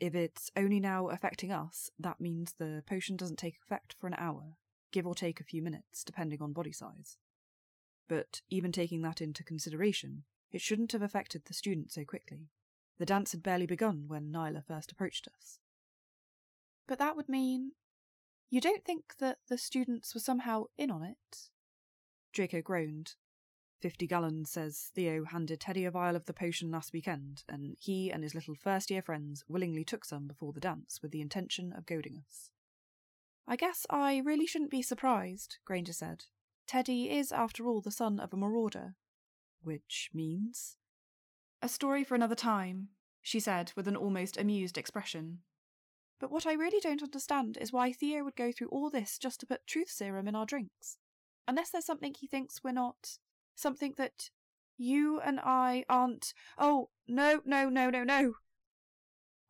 If 0.00 0.14
it's 0.14 0.50
only 0.56 0.80
now 0.80 1.08
affecting 1.08 1.52
us, 1.52 1.90
that 1.98 2.20
means 2.20 2.54
the 2.54 2.82
potion 2.86 3.16
doesn't 3.16 3.38
take 3.38 3.58
effect 3.62 3.94
for 3.98 4.06
an 4.06 4.16
hour, 4.18 4.56
give 4.90 5.06
or 5.06 5.14
take 5.14 5.40
a 5.40 5.44
few 5.44 5.62
minutes, 5.62 6.02
depending 6.02 6.42
on 6.42 6.52
body 6.52 6.72
size. 6.72 7.16
But 8.08 8.42
even 8.50 8.72
taking 8.72 9.02
that 9.02 9.20
into 9.20 9.44
consideration, 9.44 10.24
it 10.50 10.60
shouldn't 10.60 10.92
have 10.92 11.02
affected 11.02 11.44
the 11.44 11.54
student 11.54 11.92
so 11.92 12.04
quickly. 12.04 12.50
The 12.98 13.06
dance 13.06 13.32
had 13.32 13.42
barely 13.42 13.66
begun 13.66 14.04
when 14.08 14.32
Nyla 14.32 14.64
first 14.64 14.92
approached 14.92 15.28
us. 15.28 15.58
But 16.86 16.98
that 16.98 17.16
would 17.16 17.28
mean 17.28 17.72
you 18.50 18.60
don't 18.60 18.84
think 18.84 19.16
that 19.18 19.38
the 19.48 19.58
students 19.58 20.14
were 20.14 20.20
somehow 20.20 20.64
in 20.76 20.90
on 20.90 21.02
it? 21.02 21.50
Draco 22.32 22.62
groaned. 22.62 23.14
Fifty 23.80 24.06
Galleons 24.06 24.50
says 24.50 24.90
Theo 24.94 25.24
handed 25.24 25.60
Teddy 25.60 25.84
a 25.84 25.90
vial 25.90 26.16
of 26.16 26.24
the 26.24 26.32
potion 26.32 26.70
last 26.70 26.92
weekend, 26.92 27.44
and 27.48 27.76
he 27.78 28.10
and 28.10 28.22
his 28.22 28.34
little 28.34 28.54
first 28.54 28.90
year 28.90 29.02
friends 29.02 29.44
willingly 29.46 29.84
took 29.84 30.04
some 30.04 30.26
before 30.26 30.52
the 30.52 30.60
dance 30.60 31.00
with 31.02 31.10
the 31.10 31.20
intention 31.20 31.72
of 31.72 31.84
goading 31.84 32.22
us. 32.26 32.50
I 33.46 33.56
guess 33.56 33.84
I 33.90 34.22
really 34.24 34.46
shouldn't 34.46 34.70
be 34.70 34.80
surprised, 34.80 35.58
Granger 35.66 35.92
said. 35.92 36.24
Teddy 36.66 37.10
is, 37.10 37.30
after 37.30 37.66
all, 37.66 37.82
the 37.82 37.90
son 37.90 38.18
of 38.18 38.32
a 38.32 38.36
marauder. 38.36 38.94
Which 39.62 40.08
means? 40.14 40.76
A 41.60 41.68
story 41.68 42.04
for 42.04 42.14
another 42.14 42.34
time, 42.34 42.88
she 43.20 43.38
said 43.38 43.72
with 43.76 43.86
an 43.86 43.96
almost 43.96 44.38
amused 44.38 44.78
expression. 44.78 45.40
But 46.24 46.30
what 46.32 46.46
I 46.46 46.54
really 46.54 46.80
don't 46.80 47.02
understand 47.02 47.58
is 47.60 47.70
why 47.70 47.92
Theo 47.92 48.24
would 48.24 48.34
go 48.34 48.50
through 48.50 48.68
all 48.68 48.88
this 48.88 49.18
just 49.18 49.40
to 49.40 49.46
put 49.46 49.66
truth 49.66 49.90
serum 49.90 50.26
in 50.26 50.34
our 50.34 50.46
drinks. 50.46 50.96
Unless 51.46 51.68
there's 51.68 51.84
something 51.84 52.14
he 52.14 52.26
thinks 52.26 52.64
we're 52.64 52.72
not. 52.72 53.18
Something 53.54 53.92
that 53.98 54.30
you 54.78 55.20
and 55.20 55.38
I 55.38 55.84
aren't. 55.86 56.32
Oh, 56.56 56.88
no, 57.06 57.42
no, 57.44 57.68
no, 57.68 57.90
no, 57.90 58.04
no. 58.04 58.36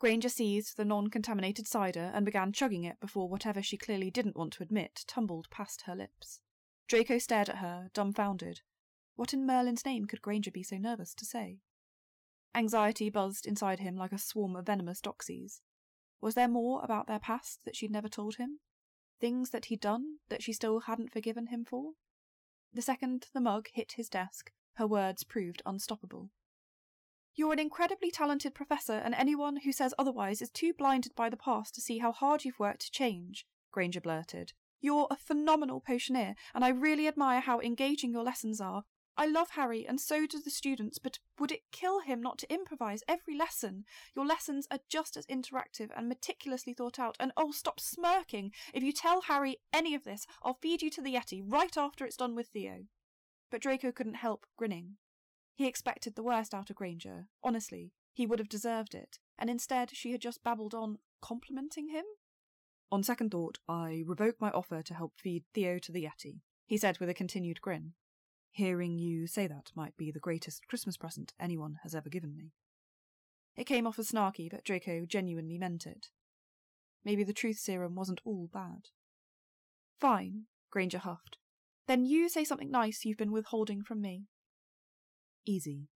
Granger 0.01 0.29
seized 0.29 0.77
the 0.77 0.85
non 0.85 1.11
contaminated 1.11 1.69
cider 1.69 2.11
and 2.13 2.27
began 2.27 2.51
chugging 2.51 2.83
it 2.83 2.99
before 3.01 3.29
whatever 3.29 3.63
she 3.63 3.77
clearly 3.77 4.11
didn't 4.11 4.37
want 4.37 4.55
to 4.55 4.65
admit 4.65 5.05
tumbled 5.07 5.49
past 5.51 5.83
her 5.83 5.95
lips. 5.95 6.41
Draco 6.89 7.19
stared 7.19 7.49
at 7.49 7.59
her, 7.59 7.89
dumbfounded. 7.95 8.63
What 9.15 9.33
in 9.33 9.47
Merlin's 9.47 9.87
name 9.87 10.07
could 10.07 10.23
Granger 10.23 10.51
be 10.51 10.65
so 10.65 10.79
nervous 10.79 11.15
to 11.15 11.25
say? 11.25 11.61
Anxiety 12.53 13.11
buzzed 13.11 13.47
inside 13.47 13.79
him 13.79 13.97
like 13.97 14.11
a 14.11 14.19
swarm 14.19 14.57
of 14.57 14.67
venomous 14.67 15.01
doxies. 15.01 15.61
Was 16.25 16.37
there 16.37 16.49
more 16.49 16.83
about 16.83 17.07
their 17.07 17.19
past 17.19 17.61
that 17.67 17.77
she'd 17.77 17.91
never 17.91 18.09
told 18.09 18.37
him? 18.37 18.61
Things 19.21 19.51
that 19.51 19.67
he'd 19.67 19.83
done 19.83 20.21
that 20.31 20.43
she 20.43 20.55
still 20.55 20.81
hadn't 20.81 21.13
forgiven 21.13 21.49
him 21.49 21.67
for? 21.67 21.93
The 22.73 22.81
second 22.81 23.27
the 23.35 23.43
mug 23.43 23.69
hit 23.75 23.93
his 23.99 24.09
desk, 24.09 24.51
her 24.77 24.87
words 24.87 25.23
proved 25.23 25.61
unstoppable. 25.67 26.31
You're 27.35 27.53
an 27.53 27.59
incredibly 27.59 28.11
talented 28.11 28.55
professor, 28.55 28.95
and 28.95 29.15
anyone 29.15 29.59
who 29.65 29.73
says 29.73 29.93
otherwise 29.99 30.41
is 30.41 30.49
too 30.49 30.73
blinded 30.73 31.15
by 31.15 31.29
the 31.29 31.37
past 31.37 31.75
to 31.75 31.83
see 31.83 31.99
how 31.99 32.11
hard 32.11 32.47
you've 32.47 32.59
worked 32.59 32.87
to 32.87 32.91
change, 32.91 33.45
Granger 33.71 34.01
blurted. 34.01 34.55
You're 34.81 35.09
a 35.11 35.17
phenomenal 35.17 35.83
potioneer, 35.83 36.37
and 36.55 36.65
I 36.65 36.71
really 36.71 37.07
admire 37.07 37.41
how 37.41 37.61
engaging 37.61 38.13
your 38.13 38.25
lessons 38.25 38.63
are. 38.63 38.85
I 39.17 39.27
love 39.27 39.51
Harry, 39.51 39.87
and 39.87 40.01
so 40.01 40.27
do 40.27 40.41
the 40.41 40.51
students, 40.51 40.99
but 40.99 41.21
would 41.39 41.53
it 41.53 41.71
kill 41.71 42.01
him 42.01 42.21
not 42.21 42.37
to 42.39 42.53
improvise 42.53 43.05
every 43.07 43.37
lesson? 43.37 43.85
Your 44.17 44.27
lessons 44.27 44.67
are 44.73 44.81
just 44.89 45.17
as 45.17 45.27
interactive 45.27 45.91
and 45.97 46.09
meticulously 46.09 46.75
thought 46.75 46.99
out, 46.99 47.17
and 47.21 47.33
oh, 47.37 47.53
stop 47.53 47.79
smirking! 47.79 48.51
If 48.73 48.83
you 48.83 48.93
tell 48.93 49.23
Harry 49.23 49.59
any 49.73 49.95
of 49.95 50.03
this, 50.03 50.27
I'll 50.43 50.59
feed 50.61 50.83
you 50.83 50.91
to 50.91 51.01
the 51.01 51.15
Yeti 51.15 51.43
right 51.47 51.77
after 51.77 52.05
it's 52.05 52.17
done 52.17 52.35
with 52.35 52.49
Theo. 52.49 52.87
But 53.51 53.63
Draco 53.63 53.93
couldn't 53.93 54.15
help 54.15 54.47
grinning. 54.57 54.97
He 55.55 55.69
expected 55.69 56.17
the 56.17 56.25
worst 56.25 56.53
out 56.53 56.71
of 56.71 56.77
Granger. 56.77 57.29
Honestly, 57.45 57.93
he 58.13 58.27
would 58.27 58.41
have 58.41 58.49
deserved 58.49 58.95
it, 58.95 59.21
and 59.39 59.49
instead 59.49 59.91
she 59.95 60.11
had 60.11 60.21
just 60.21 60.43
babbled 60.43 60.75
on, 60.75 60.99
complimenting 61.23 61.89
him? 61.89 62.05
On 62.91 63.05
second 63.05 63.31
thought, 63.31 63.59
I 63.69 64.03
revoke 64.05 64.41
my 64.41 64.51
offer 64.51 64.83
to 64.83 64.95
help 64.95 65.13
feed 65.17 65.45
Theo 65.55 65.79
to 65.79 65.93
the 65.93 66.05
Yeti, 66.05 66.41
he 66.67 66.77
said 66.77 66.99
with 66.99 67.09
a 67.09 67.15
continued 67.15 67.61
grin. 67.61 67.93
Hearing 68.55 69.01
you 69.01 69.27
say 69.27 69.49
that 69.49 69.73
might 69.75 69.97
be 69.97 70.13
the 70.13 70.21
greatest 70.21 70.69
Christmas 70.69 70.97
present 70.97 71.33
anyone 71.41 71.81
has 71.83 71.93
ever 71.93 72.09
given 72.09 72.37
me. 72.37 72.53
It 73.57 73.65
came 73.65 73.85
off 73.85 73.99
as 73.99 74.13
snarky, 74.13 74.49
but 74.49 74.63
Draco 74.63 75.07
genuinely 75.07 75.59
meant 75.59 75.87
it. 75.87 76.11
Maybe 77.05 77.25
the 77.25 77.33
truth 77.33 77.59
serum 77.59 77.97
wasn't 77.97 78.21
all 78.25 78.49
bad. 78.53 78.91
Fine, 79.99 80.45
Granger 80.71 80.99
huffed. 80.99 81.39
Then 81.89 82.05
you 82.05 82.29
say 82.29 82.45
something 82.45 82.71
nice 82.71 83.05
you've 83.05 83.19
been 83.19 83.33
withholding 83.33 83.83
from 83.83 84.01
me. 84.01 84.27
Easy. 85.45 85.89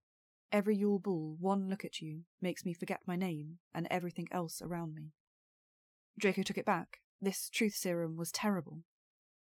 Every 0.50 0.74
Yule 0.74 0.98
Ball, 0.98 1.36
one 1.38 1.70
look 1.70 1.84
at 1.84 2.00
you 2.00 2.22
makes 2.42 2.64
me 2.64 2.74
forget 2.74 3.02
my 3.06 3.14
name 3.14 3.58
and 3.72 3.86
everything 3.88 4.26
else 4.32 4.60
around 4.60 4.96
me. 4.96 5.12
Draco 6.18 6.42
took 6.42 6.58
it 6.58 6.66
back. 6.66 6.98
This 7.20 7.48
truth 7.48 7.76
serum 7.76 8.16
was 8.16 8.32
terrible. 8.32 8.80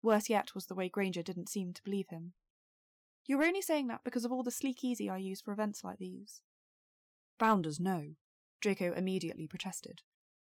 Worse 0.03 0.29
yet 0.29 0.53
was 0.53 0.65
the 0.65 0.75
way 0.75 0.89
Granger 0.89 1.23
didn't 1.23 1.47
seem 1.47 1.71
to 1.71 1.83
believe 1.83 2.09
him. 2.09 2.33
You're 3.27 3.43
only 3.43 3.61
saying 3.61 3.87
that 3.87 4.01
because 4.03 4.25
of 4.25 4.31
all 4.31 4.43
the 4.43 4.51
Sleekeazy 4.51 5.09
I 5.09 5.17
use 5.17 5.41
for 5.41 5.51
events 5.51 5.83
like 5.83 5.99
these. 5.99 6.41
Bounders, 7.37 7.79
no, 7.79 8.15
Draco 8.61 8.93
immediately 8.93 9.47
protested. 9.47 10.01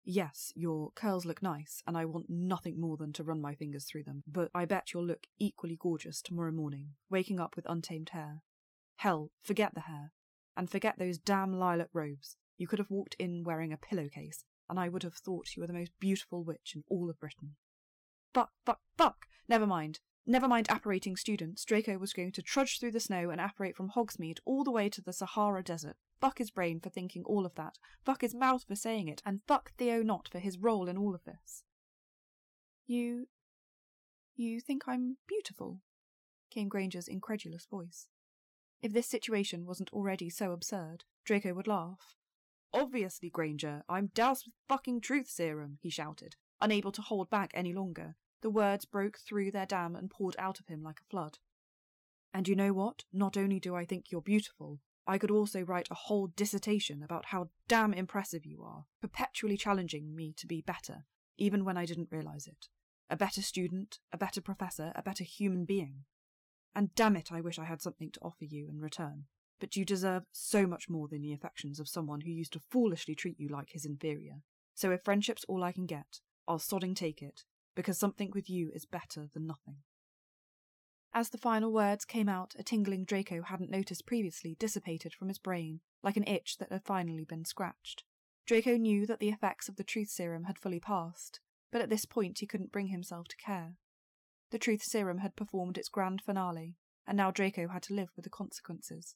Yes, 0.04 0.54
your 0.56 0.92
curls 0.92 1.26
look 1.26 1.42
nice, 1.42 1.82
and 1.88 1.98
I 1.98 2.06
want 2.06 2.30
nothing 2.30 2.80
more 2.80 2.98
than 2.98 3.12
to 3.14 3.24
run 3.24 3.42
my 3.42 3.56
fingers 3.56 3.86
through 3.86 4.04
them, 4.04 4.24
but 4.28 4.50
I 4.54 4.66
bet 4.66 4.94
you'll 4.94 5.06
look 5.06 5.28
equally 5.40 5.78
gorgeous 5.80 6.22
tomorrow 6.22 6.52
morning, 6.52 6.92
waking 7.10 7.40
up 7.40 7.56
with 7.56 7.66
untamed 7.68 8.10
hair, 8.10 8.42
Hell, 8.98 9.32
forget 9.44 9.74
the 9.76 9.82
hair. 9.82 10.12
And 10.56 10.70
forget 10.70 10.98
those 10.98 11.20
damn 11.20 11.54
lilac 11.54 11.90
robes. 11.94 12.36
You 12.58 12.68
could 12.68 12.80
have 12.80 12.90
walked 12.90 13.16
in 13.20 13.44
wearing 13.44 13.72
a 13.72 13.78
pillowcase, 13.78 14.44
and 14.68 14.80
I 14.80 14.90
would 14.90 15.04
have 15.04 15.14
thought 15.14 15.56
you 15.56 15.62
were 15.62 15.68
the 15.68 15.74
most 15.74 15.92
beautiful 16.00 16.44
witch 16.44 16.74
in 16.76 16.84
all 16.90 17.10
of 17.10 17.20
Britain. 17.20 17.56
Buck, 18.34 18.50
buck, 18.66 18.80
buck! 18.98 19.28
Never 19.48 19.68
mind. 19.68 20.00
Never 20.30 20.50
mind 20.50 20.68
apparating 20.70 21.16
students. 21.16 21.64
Draco 21.64 21.98
was 21.98 22.12
going 22.12 22.34
to 22.34 22.42
trudge 22.42 22.80
through 22.80 22.92
the 22.92 23.00
snow 23.00 23.30
and 23.30 23.40
apparate 23.40 23.78
from 23.78 23.92
Hogsmeade 23.92 24.40
all 24.44 24.66
the 24.66 24.72
way 24.72 24.90
to 24.90 25.02
the 25.02 25.14
Sahara 25.14 25.64
Desert. 25.64 25.96
Buck 26.20 26.40
his 26.40 26.52
brain 26.52 26.82
for 26.82 26.90
thinking 26.90 27.24
all 27.24 27.46
of 27.46 27.56
that. 27.56 27.78
Buck 28.04 28.20
his 28.20 28.36
mouth 28.36 28.66
for 28.68 28.76
saying 28.76 29.08
it. 29.08 29.22
And 29.26 29.40
fuck 29.48 29.72
Theo 29.78 30.04
Nott 30.04 30.28
for 30.30 30.40
his 30.40 30.58
role 30.58 30.90
in 30.90 30.98
all 30.98 31.16
of 31.16 31.24
this. 31.24 31.64
You. 32.86 33.28
You 34.36 34.60
think 34.60 34.84
I'm 34.86 35.16
beautiful? 35.28 35.80
came 36.52 36.68
Granger's 36.68 37.08
incredulous 37.08 37.66
voice. 37.66 38.10
If 38.82 38.92
this 38.92 39.08
situation 39.08 39.66
wasn't 39.66 39.94
already 39.94 40.30
so 40.30 40.52
absurd, 40.52 41.06
Draco 41.24 41.54
would 41.54 41.68
laugh. 41.68 42.18
Obviously, 42.74 43.30
Granger, 43.30 43.84
I'm 43.88 44.12
doused 44.14 44.46
with 44.46 44.56
fucking 44.68 45.00
truth 45.02 45.30
serum, 45.30 45.78
he 45.82 45.90
shouted, 45.90 46.36
unable 46.60 46.92
to 46.92 47.02
hold 47.02 47.30
back 47.30 47.52
any 47.54 47.74
longer. 47.74 48.18
The 48.42 48.50
words 48.50 48.86
broke 48.86 49.18
through 49.18 49.52
their 49.52 49.66
dam 49.66 49.96
and 49.96 50.10
poured 50.10 50.36
out 50.38 50.60
of 50.60 50.68
him 50.68 50.84
like 50.84 51.00
a 51.00 51.10
flood. 51.10 51.40
And 52.34 52.48
you 52.48 52.56
know 52.56 52.74
what? 52.74 53.04
Not 53.12 53.38
only 53.38 53.60
do 53.60 53.76
I 53.76 53.86
think 53.86 54.12
you're 54.12 54.22
beautiful, 54.22 54.80
I 55.08 55.18
could 55.18 55.32
also 55.32 55.62
write 55.62 55.88
a 55.90 55.96
whole 55.96 56.28
dissertation 56.28 57.02
about 57.02 57.26
how 57.28 57.50
damn 57.68 57.94
impressive 57.94 58.46
you 58.46 58.62
are, 58.64 58.86
perpetually 59.02 59.58
challenging 59.58 60.14
me 60.14 60.34
to 60.38 60.46
be 60.46 60.62
better, 60.62 61.06
even 61.38 61.64
when 61.64 61.78
I 61.78 61.86
didn't 61.86 62.12
realize 62.12 62.46
it. 62.46 62.68
A 63.10 63.16
better 63.16 63.42
student, 63.42 64.00
a 64.12 64.18
better 64.18 64.42
professor, 64.42 64.92
a 64.96 65.02
better 65.02 65.24
human 65.24 65.64
being. 65.64 66.04
And 66.76 66.94
damn 66.94 67.16
it, 67.16 67.32
I 67.32 67.42
wish 67.42 67.58
I 67.58 67.66
had 67.66 67.82
something 67.82 68.12
to 68.12 68.20
offer 68.22 68.44
you 68.44 68.68
in 68.70 68.82
return. 68.82 69.24
But 69.60 69.76
you 69.76 69.86
deserve 69.86 70.24
so 70.32 70.68
much 70.68 70.90
more 70.90 71.08
than 71.08 71.22
the 71.22 71.34
affections 71.34 71.80
of 71.80 71.88
someone 71.88 72.22
who 72.22 72.30
used 72.30 72.54
to 72.54 72.62
foolishly 72.70 73.16
treat 73.16 73.40
you 73.40 73.48
like 73.48 73.70
his 73.72 73.86
inferior. 73.86 74.42
So 74.76 74.92
if 74.92 75.04
friendship's 75.04 75.46
all 75.48 75.64
I 75.64 75.72
can 75.72 75.86
get, 75.86 76.20
I'll 76.48 76.60
sodding 76.60 76.96
take 76.96 77.22
it, 77.22 77.46
because 77.78 78.00
something 78.00 78.32
with 78.34 78.50
you 78.50 78.72
is 78.74 78.88
better 78.88 79.28
than 79.36 79.46
nothing. 79.46 79.78
As 81.14 81.30
the 81.30 81.38
final 81.38 81.72
words 81.72 82.06
came 82.06 82.28
out, 82.28 82.56
a 82.58 82.64
tingling 82.64 83.06
Draco 83.06 83.44
hadn't 83.44 83.70
noticed 83.70 84.08
previously 84.08 84.58
dissipated 84.60 85.14
from 85.14 85.28
his 85.28 85.38
brain, 85.38 85.82
like 86.02 86.18
an 86.18 86.28
itch 86.28 86.58
that 86.58 86.72
had 86.72 86.84
finally 86.84 87.24
been 87.24 87.46
scratched. 87.46 88.04
Draco 88.48 88.78
knew 88.78 89.06
that 89.06 89.20
the 89.20 89.30
effects 89.30 89.70
of 89.70 89.76
the 89.76 89.84
truth 89.84 90.10
serum 90.10 90.46
had 90.46 90.58
fully 90.58 90.80
passed, 90.80 91.40
but 91.72 91.80
at 91.80 91.90
this 91.90 92.06
point 92.06 92.40
he 92.40 92.48
couldn't 92.48 92.72
bring 92.72 92.88
himself 92.88 93.28
to 93.28 93.38
care. 93.38 93.76
The 94.50 94.60
truth 94.60 94.82
serum 94.84 95.20
had 95.20 95.36
performed 95.36 95.78
its 95.78 95.88
grand 95.88 96.24
finale, 96.26 96.78
and 97.06 97.16
now 97.16 97.30
Draco 97.30 97.68
had 97.68 97.84
to 97.84 97.94
live 97.94 98.10
with 98.16 98.24
the 98.24 98.32
consequences. 98.32 99.16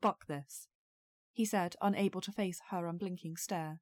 Fuck 0.00 0.26
this, 0.28 0.68
he 1.34 1.44
said, 1.44 1.76
unable 1.82 2.22
to 2.22 2.32
face 2.32 2.62
her 2.70 2.86
unblinking 2.86 3.36
stare. 3.36 3.80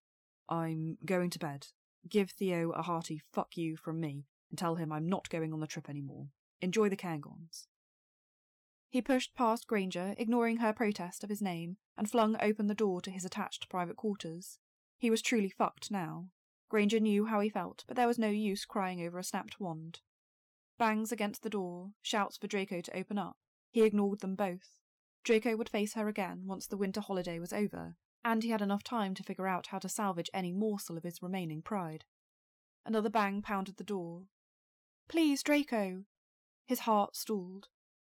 I'm 0.48 0.98
going 1.06 1.30
to 1.30 1.38
bed. 1.38 1.68
Give 2.08 2.30
Theo 2.30 2.70
a 2.70 2.82
hearty 2.82 3.22
fuck 3.32 3.56
you 3.56 3.76
from 3.76 4.00
me, 4.00 4.26
and 4.50 4.58
tell 4.58 4.74
him 4.74 4.92
I'm 4.92 5.08
not 5.08 5.30
going 5.30 5.52
on 5.52 5.60
the 5.60 5.66
trip 5.66 5.88
anymore. 5.88 6.28
Enjoy 6.60 6.88
the 6.88 6.96
Cairngorms. 6.96 7.66
He 8.90 9.02
pushed 9.02 9.34
past 9.34 9.66
Granger, 9.66 10.14
ignoring 10.18 10.58
her 10.58 10.72
protest 10.72 11.24
of 11.24 11.30
his 11.30 11.42
name, 11.42 11.78
and 11.96 12.08
flung 12.08 12.36
open 12.40 12.68
the 12.68 12.74
door 12.74 13.00
to 13.00 13.10
his 13.10 13.24
attached 13.24 13.68
private 13.68 13.96
quarters. 13.96 14.58
He 14.98 15.10
was 15.10 15.22
truly 15.22 15.48
fucked 15.48 15.90
now. 15.90 16.28
Granger 16.68 17.00
knew 17.00 17.26
how 17.26 17.40
he 17.40 17.48
felt, 17.48 17.84
but 17.86 17.96
there 17.96 18.06
was 18.06 18.18
no 18.18 18.28
use 18.28 18.64
crying 18.64 19.04
over 19.04 19.18
a 19.18 19.24
snapped 19.24 19.58
wand. 19.58 20.00
Bangs 20.78 21.10
against 21.10 21.42
the 21.42 21.50
door, 21.50 21.92
shouts 22.02 22.36
for 22.36 22.46
Draco 22.46 22.80
to 22.80 22.96
open 22.96 23.18
up. 23.18 23.36
He 23.70 23.82
ignored 23.82 24.20
them 24.20 24.34
both. 24.34 24.78
Draco 25.24 25.56
would 25.56 25.68
face 25.68 25.94
her 25.94 26.08
again 26.08 26.44
once 26.46 26.66
the 26.66 26.76
winter 26.76 27.00
holiday 27.00 27.38
was 27.38 27.52
over, 27.52 27.96
and 28.24 28.42
he 28.42 28.50
had 28.50 28.62
enough 28.62 28.82
time 28.82 29.14
to 29.14 29.22
figure 29.22 29.46
out 29.46 29.68
how 29.68 29.78
to 29.78 29.88
salvage 29.88 30.30
any 30.32 30.52
morsel 30.52 30.96
of 30.96 31.04
his 31.04 31.22
remaining 31.22 31.60
pride. 31.60 32.04
Another 32.86 33.10
bang 33.10 33.42
pounded 33.42 33.76
the 33.76 33.84
door. 33.84 34.24
Please, 35.08 35.42
Draco! 35.42 36.04
His 36.64 36.80
heart 36.80 37.14
stalled. 37.14 37.68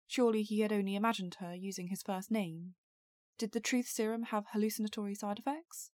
Surely 0.08 0.44
he 0.44 0.62
had 0.62 0.72
only 0.72 0.96
imagined 0.96 1.36
her 1.40 1.54
using 1.54 1.88
his 1.88 2.02
first 2.02 2.32
name. 2.32 2.76
Did 3.38 3.52
the 3.52 3.60
truth 3.60 3.88
serum 3.88 4.24
have 4.24 4.46
hallucinatory 4.52 5.16
side 5.16 5.40
effects? 5.40 5.92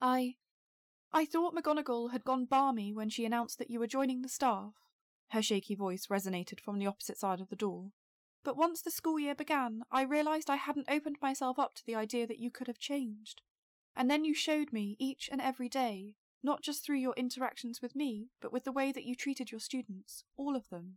I. 0.00 0.34
I 1.12 1.24
thought 1.24 1.54
McGonagall 1.54 2.10
had 2.10 2.24
gone 2.24 2.44
balmy 2.44 2.92
when 2.92 3.08
she 3.08 3.24
announced 3.24 3.58
that 3.58 3.70
you 3.70 3.78
were 3.78 3.86
joining 3.86 4.22
the 4.22 4.28
staff. 4.28 4.74
Her 5.28 5.42
shaky 5.42 5.74
voice 5.74 6.08
resonated 6.08 6.60
from 6.60 6.78
the 6.78 6.86
opposite 6.86 7.18
side 7.18 7.40
of 7.40 7.48
the 7.48 7.56
door. 7.56 7.92
But 8.48 8.56
once 8.56 8.80
the 8.80 8.90
school 8.90 9.20
year 9.20 9.34
began, 9.34 9.82
I 9.90 10.00
realized 10.04 10.48
I 10.48 10.56
hadn't 10.56 10.88
opened 10.90 11.18
myself 11.20 11.58
up 11.58 11.74
to 11.74 11.84
the 11.84 11.94
idea 11.94 12.26
that 12.26 12.38
you 12.38 12.50
could 12.50 12.66
have 12.66 12.78
changed. 12.78 13.42
And 13.94 14.10
then 14.10 14.24
you 14.24 14.32
showed 14.32 14.72
me, 14.72 14.96
each 14.98 15.28
and 15.30 15.38
every 15.38 15.68
day, 15.68 16.14
not 16.42 16.62
just 16.62 16.82
through 16.82 16.96
your 16.96 17.12
interactions 17.18 17.82
with 17.82 17.94
me, 17.94 18.30
but 18.40 18.50
with 18.50 18.64
the 18.64 18.72
way 18.72 18.90
that 18.90 19.04
you 19.04 19.14
treated 19.14 19.50
your 19.50 19.60
students, 19.60 20.24
all 20.38 20.56
of 20.56 20.70
them. 20.70 20.94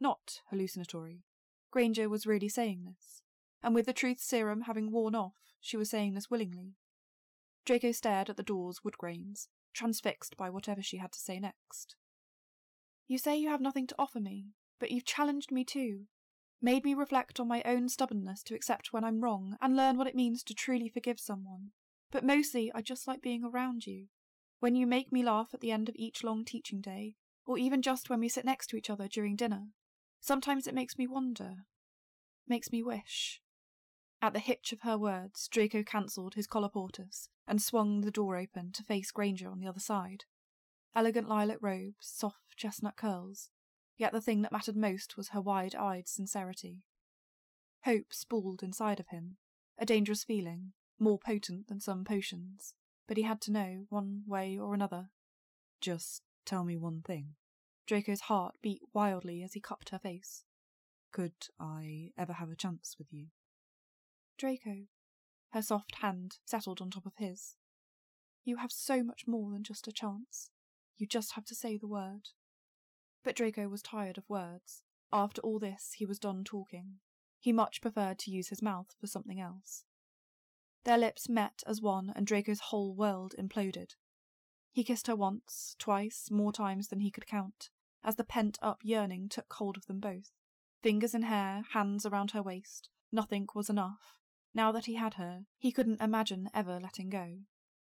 Not 0.00 0.40
hallucinatory. 0.50 1.22
Granger 1.70 2.08
was 2.08 2.26
really 2.26 2.48
saying 2.48 2.82
this, 2.86 3.22
and 3.62 3.72
with 3.72 3.86
the 3.86 3.92
truth 3.92 4.18
serum 4.18 4.62
having 4.62 4.90
worn 4.90 5.14
off, 5.14 5.54
she 5.60 5.76
was 5.76 5.90
saying 5.90 6.14
this 6.14 6.28
willingly. 6.28 6.74
Draco 7.64 7.92
stared 7.92 8.28
at 8.30 8.36
the 8.36 8.42
door's 8.42 8.82
wood 8.82 8.98
grains, 8.98 9.46
transfixed 9.74 10.36
by 10.36 10.50
whatever 10.50 10.82
she 10.82 10.96
had 10.96 11.12
to 11.12 11.20
say 11.20 11.38
next. 11.38 11.94
You 13.06 13.16
say 13.16 13.36
you 13.36 13.50
have 13.50 13.60
nothing 13.60 13.86
to 13.86 13.96
offer 13.96 14.18
me, 14.18 14.46
but 14.80 14.90
you've 14.90 15.04
challenged 15.04 15.52
me 15.52 15.62
too, 15.62 16.06
made 16.64 16.82
me 16.82 16.94
reflect 16.94 17.38
on 17.38 17.46
my 17.46 17.62
own 17.66 17.90
stubbornness 17.90 18.42
to 18.42 18.54
accept 18.54 18.90
when 18.90 19.04
I'm 19.04 19.20
wrong 19.20 19.58
and 19.60 19.76
learn 19.76 19.98
what 19.98 20.06
it 20.06 20.14
means 20.14 20.42
to 20.44 20.54
truly 20.54 20.88
forgive 20.88 21.20
someone. 21.20 21.72
But 22.10 22.24
mostly, 22.24 22.72
I 22.74 22.80
just 22.80 23.06
like 23.06 23.20
being 23.20 23.44
around 23.44 23.86
you. 23.86 24.06
When 24.60 24.74
you 24.74 24.86
make 24.86 25.12
me 25.12 25.22
laugh 25.22 25.50
at 25.52 25.60
the 25.60 25.70
end 25.70 25.90
of 25.90 25.94
each 25.96 26.24
long 26.24 26.42
teaching 26.42 26.80
day, 26.80 27.16
or 27.44 27.58
even 27.58 27.82
just 27.82 28.08
when 28.08 28.18
we 28.18 28.30
sit 28.30 28.46
next 28.46 28.68
to 28.68 28.76
each 28.76 28.88
other 28.88 29.08
during 29.08 29.36
dinner, 29.36 29.66
sometimes 30.22 30.66
it 30.66 30.74
makes 30.74 30.96
me 30.96 31.06
wonder, 31.06 31.66
makes 32.48 32.72
me 32.72 32.82
wish. 32.82 33.42
At 34.22 34.32
the 34.32 34.38
hitch 34.38 34.72
of 34.72 34.80
her 34.80 34.96
words, 34.96 35.46
Draco 35.48 35.82
cancelled 35.82 36.32
his 36.32 36.46
colloportus 36.46 37.28
and 37.46 37.60
swung 37.60 38.00
the 38.00 38.10
door 38.10 38.38
open 38.38 38.72
to 38.72 38.82
face 38.82 39.10
Granger 39.10 39.50
on 39.50 39.60
the 39.60 39.68
other 39.68 39.80
side. 39.80 40.24
Elegant 40.96 41.28
lilac 41.28 41.58
robes, 41.60 42.06
soft 42.06 42.56
chestnut 42.56 42.96
curls, 42.96 43.50
yet 43.96 44.12
the 44.12 44.20
thing 44.20 44.42
that 44.42 44.52
mattered 44.52 44.76
most 44.76 45.16
was 45.16 45.28
her 45.28 45.40
wide 45.40 45.74
eyed 45.74 46.08
sincerity. 46.08 46.82
Hope 47.84 48.12
spooled 48.12 48.62
inside 48.62 49.00
of 49.00 49.08
him, 49.08 49.36
a 49.78 49.86
dangerous 49.86 50.24
feeling, 50.24 50.72
more 50.98 51.18
potent 51.18 51.68
than 51.68 51.80
some 51.80 52.04
potions, 52.04 52.74
but 53.06 53.16
he 53.16 53.24
had 53.24 53.40
to 53.42 53.52
know, 53.52 53.86
one 53.88 54.22
way 54.26 54.58
or 54.58 54.74
another. 54.74 55.10
Just 55.80 56.22
tell 56.46 56.64
me 56.64 56.76
one 56.76 57.02
thing. 57.02 57.34
Draco's 57.86 58.22
heart 58.22 58.54
beat 58.62 58.80
wildly 58.94 59.42
as 59.42 59.52
he 59.52 59.60
cupped 59.60 59.90
her 59.90 59.98
face. 59.98 60.44
Could 61.12 61.34
I 61.60 62.10
ever 62.16 62.34
have 62.34 62.50
a 62.50 62.56
chance 62.56 62.96
with 62.98 63.08
you? 63.12 63.26
Draco. 64.38 64.86
Her 65.50 65.62
soft 65.62 65.96
hand 65.96 66.38
settled 66.44 66.80
on 66.80 66.90
top 66.90 67.06
of 67.06 67.12
his. 67.18 67.56
You 68.44 68.56
have 68.56 68.72
so 68.72 69.02
much 69.02 69.26
more 69.26 69.52
than 69.52 69.62
just 69.62 69.86
a 69.86 69.92
chance. 69.92 70.50
You 70.96 71.06
just 71.06 71.34
have 71.34 71.44
to 71.46 71.54
say 71.54 71.76
the 71.76 71.86
word. 71.86 72.30
But 73.24 73.36
Draco 73.36 73.68
was 73.68 73.82
tired 73.82 74.18
of 74.18 74.28
words. 74.28 74.84
After 75.12 75.40
all 75.40 75.58
this, 75.58 75.94
he 75.96 76.04
was 76.04 76.18
done 76.18 76.44
talking. 76.44 77.00
He 77.40 77.52
much 77.52 77.80
preferred 77.80 78.18
to 78.20 78.30
use 78.30 78.48
his 78.48 78.62
mouth 78.62 78.94
for 79.00 79.06
something 79.06 79.40
else. 79.40 79.84
Their 80.84 80.98
lips 80.98 81.28
met 81.28 81.62
as 81.66 81.80
one, 81.80 82.12
and 82.14 82.26
Draco's 82.26 82.60
whole 82.60 82.94
world 82.94 83.34
imploded. 83.38 83.94
He 84.70 84.84
kissed 84.84 85.06
her 85.06 85.16
once, 85.16 85.74
twice, 85.78 86.30
more 86.30 86.52
times 86.52 86.88
than 86.88 87.00
he 87.00 87.10
could 87.10 87.26
count, 87.26 87.70
as 88.02 88.16
the 88.16 88.24
pent 88.24 88.58
up 88.60 88.80
yearning 88.82 89.30
took 89.30 89.50
hold 89.54 89.78
of 89.78 89.86
them 89.86 90.00
both. 90.00 90.32
Fingers 90.82 91.14
in 91.14 91.22
hair, 91.22 91.62
hands 91.72 92.04
around 92.04 92.32
her 92.32 92.42
waist, 92.42 92.90
nothing 93.10 93.48
was 93.54 93.70
enough. 93.70 94.18
Now 94.52 94.70
that 94.72 94.84
he 94.84 94.96
had 94.96 95.14
her, 95.14 95.46
he 95.56 95.72
couldn't 95.72 96.02
imagine 96.02 96.50
ever 96.52 96.78
letting 96.78 97.08
go. 97.08 97.38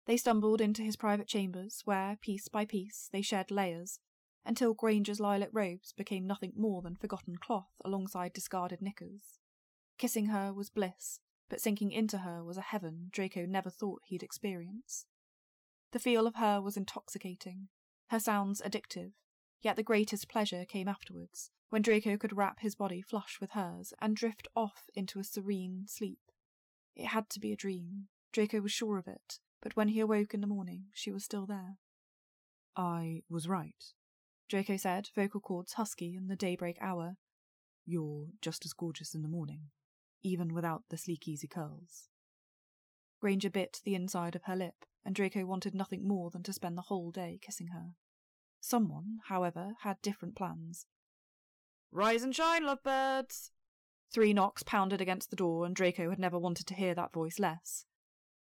They 0.06 0.16
stumbled 0.16 0.62
into 0.62 0.82
his 0.82 0.96
private 0.96 1.28
chambers, 1.28 1.82
where, 1.84 2.16
piece 2.22 2.48
by 2.48 2.64
piece, 2.64 3.10
they 3.12 3.20
shed 3.20 3.50
layers, 3.50 4.00
until 4.48 4.72
Granger's 4.72 5.20
lilac 5.20 5.50
robes 5.52 5.92
became 5.92 6.26
nothing 6.26 6.54
more 6.56 6.80
than 6.80 6.96
forgotten 6.96 7.36
cloth 7.36 7.74
alongside 7.84 8.32
discarded 8.32 8.80
knickers. 8.80 9.38
Kissing 9.98 10.26
her 10.26 10.54
was 10.54 10.70
bliss, 10.70 11.20
but 11.50 11.60
sinking 11.60 11.92
into 11.92 12.18
her 12.18 12.42
was 12.42 12.56
a 12.56 12.62
heaven 12.62 13.10
Draco 13.12 13.44
never 13.44 13.68
thought 13.68 14.00
he'd 14.06 14.22
experience. 14.22 15.04
The 15.92 15.98
feel 15.98 16.26
of 16.26 16.36
her 16.36 16.62
was 16.62 16.78
intoxicating, 16.78 17.68
her 18.08 18.18
sounds 18.18 18.62
addictive, 18.62 19.12
yet 19.60 19.76
the 19.76 19.82
greatest 19.82 20.30
pleasure 20.30 20.64
came 20.64 20.88
afterwards, 20.88 21.50
when 21.68 21.82
Draco 21.82 22.16
could 22.16 22.34
wrap 22.34 22.60
his 22.60 22.74
body 22.74 23.02
flush 23.02 23.38
with 23.42 23.50
hers 23.50 23.92
and 24.00 24.16
drift 24.16 24.48
off 24.56 24.88
into 24.94 25.20
a 25.20 25.24
serene 25.24 25.84
sleep. 25.86 26.20
It 26.96 27.08
had 27.08 27.28
to 27.30 27.40
be 27.40 27.52
a 27.52 27.56
dream. 27.56 28.08
Draco 28.32 28.62
was 28.62 28.72
sure 28.72 28.96
of 28.96 29.06
it, 29.06 29.40
but 29.60 29.76
when 29.76 29.88
he 29.88 30.00
awoke 30.00 30.32
in 30.32 30.40
the 30.40 30.46
morning, 30.46 30.86
she 30.94 31.10
was 31.10 31.22
still 31.22 31.44
there. 31.44 31.76
I 32.74 33.24
was 33.28 33.46
right, 33.46 33.92
Draco 34.48 34.76
said, 34.76 35.10
vocal 35.14 35.40
cords 35.40 35.74
husky 35.74 36.16
in 36.16 36.28
the 36.28 36.36
daybreak 36.36 36.78
hour. 36.80 37.16
You're 37.84 38.28
just 38.40 38.64
as 38.64 38.72
gorgeous 38.72 39.14
in 39.14 39.22
the 39.22 39.28
morning, 39.28 39.70
even 40.22 40.54
without 40.54 40.84
the 40.88 40.96
Sleekeazy 40.96 41.50
curls. 41.50 42.08
Granger 43.20 43.50
bit 43.50 43.80
the 43.84 43.94
inside 43.94 44.34
of 44.36 44.44
her 44.44 44.56
lip, 44.56 44.84
and 45.04 45.14
Draco 45.14 45.44
wanted 45.44 45.74
nothing 45.74 46.06
more 46.06 46.30
than 46.30 46.42
to 46.44 46.52
spend 46.52 46.78
the 46.78 46.82
whole 46.82 47.10
day 47.10 47.38
kissing 47.42 47.68
her. 47.68 47.94
Someone, 48.60 49.18
however, 49.28 49.74
had 49.82 50.00
different 50.02 50.36
plans. 50.36 50.86
Rise 51.90 52.22
and 52.22 52.34
shine, 52.34 52.64
lovebirds! 52.64 53.50
Three 54.12 54.32
knocks 54.32 54.62
pounded 54.62 55.00
against 55.00 55.30
the 55.30 55.36
door, 55.36 55.66
and 55.66 55.74
Draco 55.74 56.10
had 56.10 56.18
never 56.18 56.38
wanted 56.38 56.66
to 56.68 56.74
hear 56.74 56.94
that 56.94 57.12
voice 57.12 57.38
less. 57.38 57.84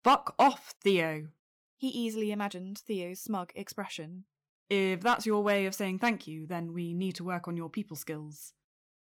Fuck 0.05 0.35
off, 0.39 0.75
Theo! 0.81 1.29
He 1.77 1.89
easily 1.89 2.31
imagined 2.31 2.79
Theo's 2.79 3.21
smug 3.21 3.53
expression. 3.55 4.25
If 4.71 5.01
that's 5.01 5.27
your 5.27 5.43
way 5.43 5.67
of 5.67 5.75
saying 5.75 5.99
thank 5.99 6.27
you, 6.27 6.47
then 6.47 6.75
we 6.75 6.93
need 6.93 7.15
to 7.17 7.25
work 7.25 7.49
on 7.49 7.57
your 7.57 7.71
people 7.71 7.97
skills. 7.97 8.53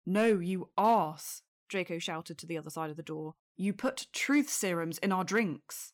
No, 0.06 0.40
you 0.40 0.70
arse! 0.78 1.44
Draco 1.70 2.00
shouted 2.00 2.38
to 2.40 2.48
the 2.48 2.58
other 2.58 2.70
side 2.70 2.90
of 2.90 2.98
the 2.98 3.04
door. 3.04 3.36
You 3.58 3.74
put 3.74 4.08
truth 4.12 4.50
serums 4.50 4.98
in 4.98 5.12
our 5.12 5.24
drinks. 5.24 5.94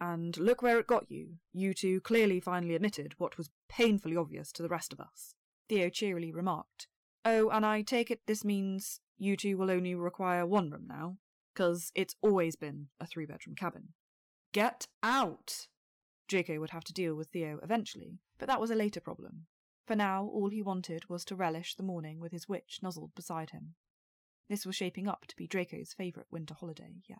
And 0.00 0.36
look 0.36 0.62
where 0.62 0.78
it 0.78 0.86
got 0.86 1.10
you. 1.10 1.38
You 1.52 1.74
two 1.74 2.00
clearly 2.00 2.38
finally 2.38 2.74
admitted 2.74 3.14
what 3.18 3.36
was 3.36 3.50
painfully 3.68 4.16
obvious 4.16 4.52
to 4.52 4.62
the 4.62 4.68
rest 4.68 4.92
of 4.92 5.00
us. 5.00 5.34
Theo 5.68 5.88
cheerily 5.88 6.30
remarked. 6.30 6.86
Oh, 7.24 7.48
and 7.48 7.66
I 7.66 7.82
take 7.82 8.10
it 8.10 8.20
this 8.26 8.44
means 8.44 9.00
you 9.18 9.36
two 9.36 9.56
will 9.56 9.70
only 9.70 9.94
require 9.94 10.46
one 10.46 10.70
room 10.70 10.84
now, 10.86 11.16
because 11.52 11.90
it's 11.94 12.14
always 12.22 12.54
been 12.54 12.88
a 13.00 13.06
three 13.06 13.26
bedroom 13.26 13.56
cabin. 13.56 13.88
Get 14.52 14.86
out! 15.02 15.66
Draco 16.28 16.58
would 16.60 16.70
have 16.70 16.84
to 16.84 16.92
deal 16.92 17.14
with 17.14 17.28
Theo 17.28 17.58
eventually, 17.62 18.18
but 18.38 18.48
that 18.48 18.60
was 18.60 18.70
a 18.70 18.74
later 18.74 19.00
problem. 19.00 19.46
For 19.86 19.94
now, 19.94 20.24
all 20.24 20.50
he 20.50 20.62
wanted 20.62 21.08
was 21.08 21.24
to 21.26 21.36
relish 21.36 21.74
the 21.74 21.82
morning 21.82 22.18
with 22.18 22.32
his 22.32 22.48
witch 22.48 22.80
nuzzled 22.82 23.14
beside 23.14 23.50
him. 23.50 23.74
This 24.48 24.66
was 24.66 24.76
shaping 24.76 25.08
up 25.08 25.26
to 25.26 25.36
be 25.36 25.46
Draco's 25.46 25.92
favourite 25.92 26.30
winter 26.30 26.54
holiday 26.54 27.02
yet. 27.08 27.18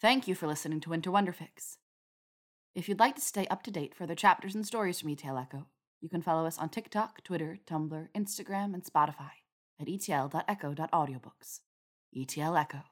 Thank 0.00 0.26
you 0.26 0.34
for 0.34 0.46
listening 0.46 0.80
to 0.80 0.90
Winter 0.90 1.10
Wonderfics. 1.10 1.76
If 2.74 2.88
you'd 2.88 3.00
like 3.00 3.16
to 3.16 3.20
stay 3.20 3.46
up 3.48 3.62
to 3.64 3.70
date 3.70 3.94
for 3.94 4.06
the 4.06 4.14
chapters 4.14 4.54
and 4.54 4.66
stories 4.66 5.00
from 5.00 5.10
ETL 5.10 5.36
Echo, 5.36 5.66
you 6.00 6.08
can 6.08 6.22
follow 6.22 6.46
us 6.46 6.58
on 6.58 6.70
TikTok, 6.70 7.22
Twitter, 7.22 7.58
Tumblr, 7.66 8.08
Instagram, 8.16 8.72
and 8.72 8.84
Spotify 8.84 9.30
at 9.80 9.88
etl.echo.audiobooks. 9.88 11.60
ETL 12.16 12.56
Echo, 12.56 12.82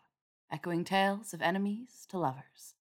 echoing 0.50 0.84
tales 0.84 1.34
of 1.34 1.42
enemies 1.42 2.06
to 2.08 2.18
lovers. 2.18 2.74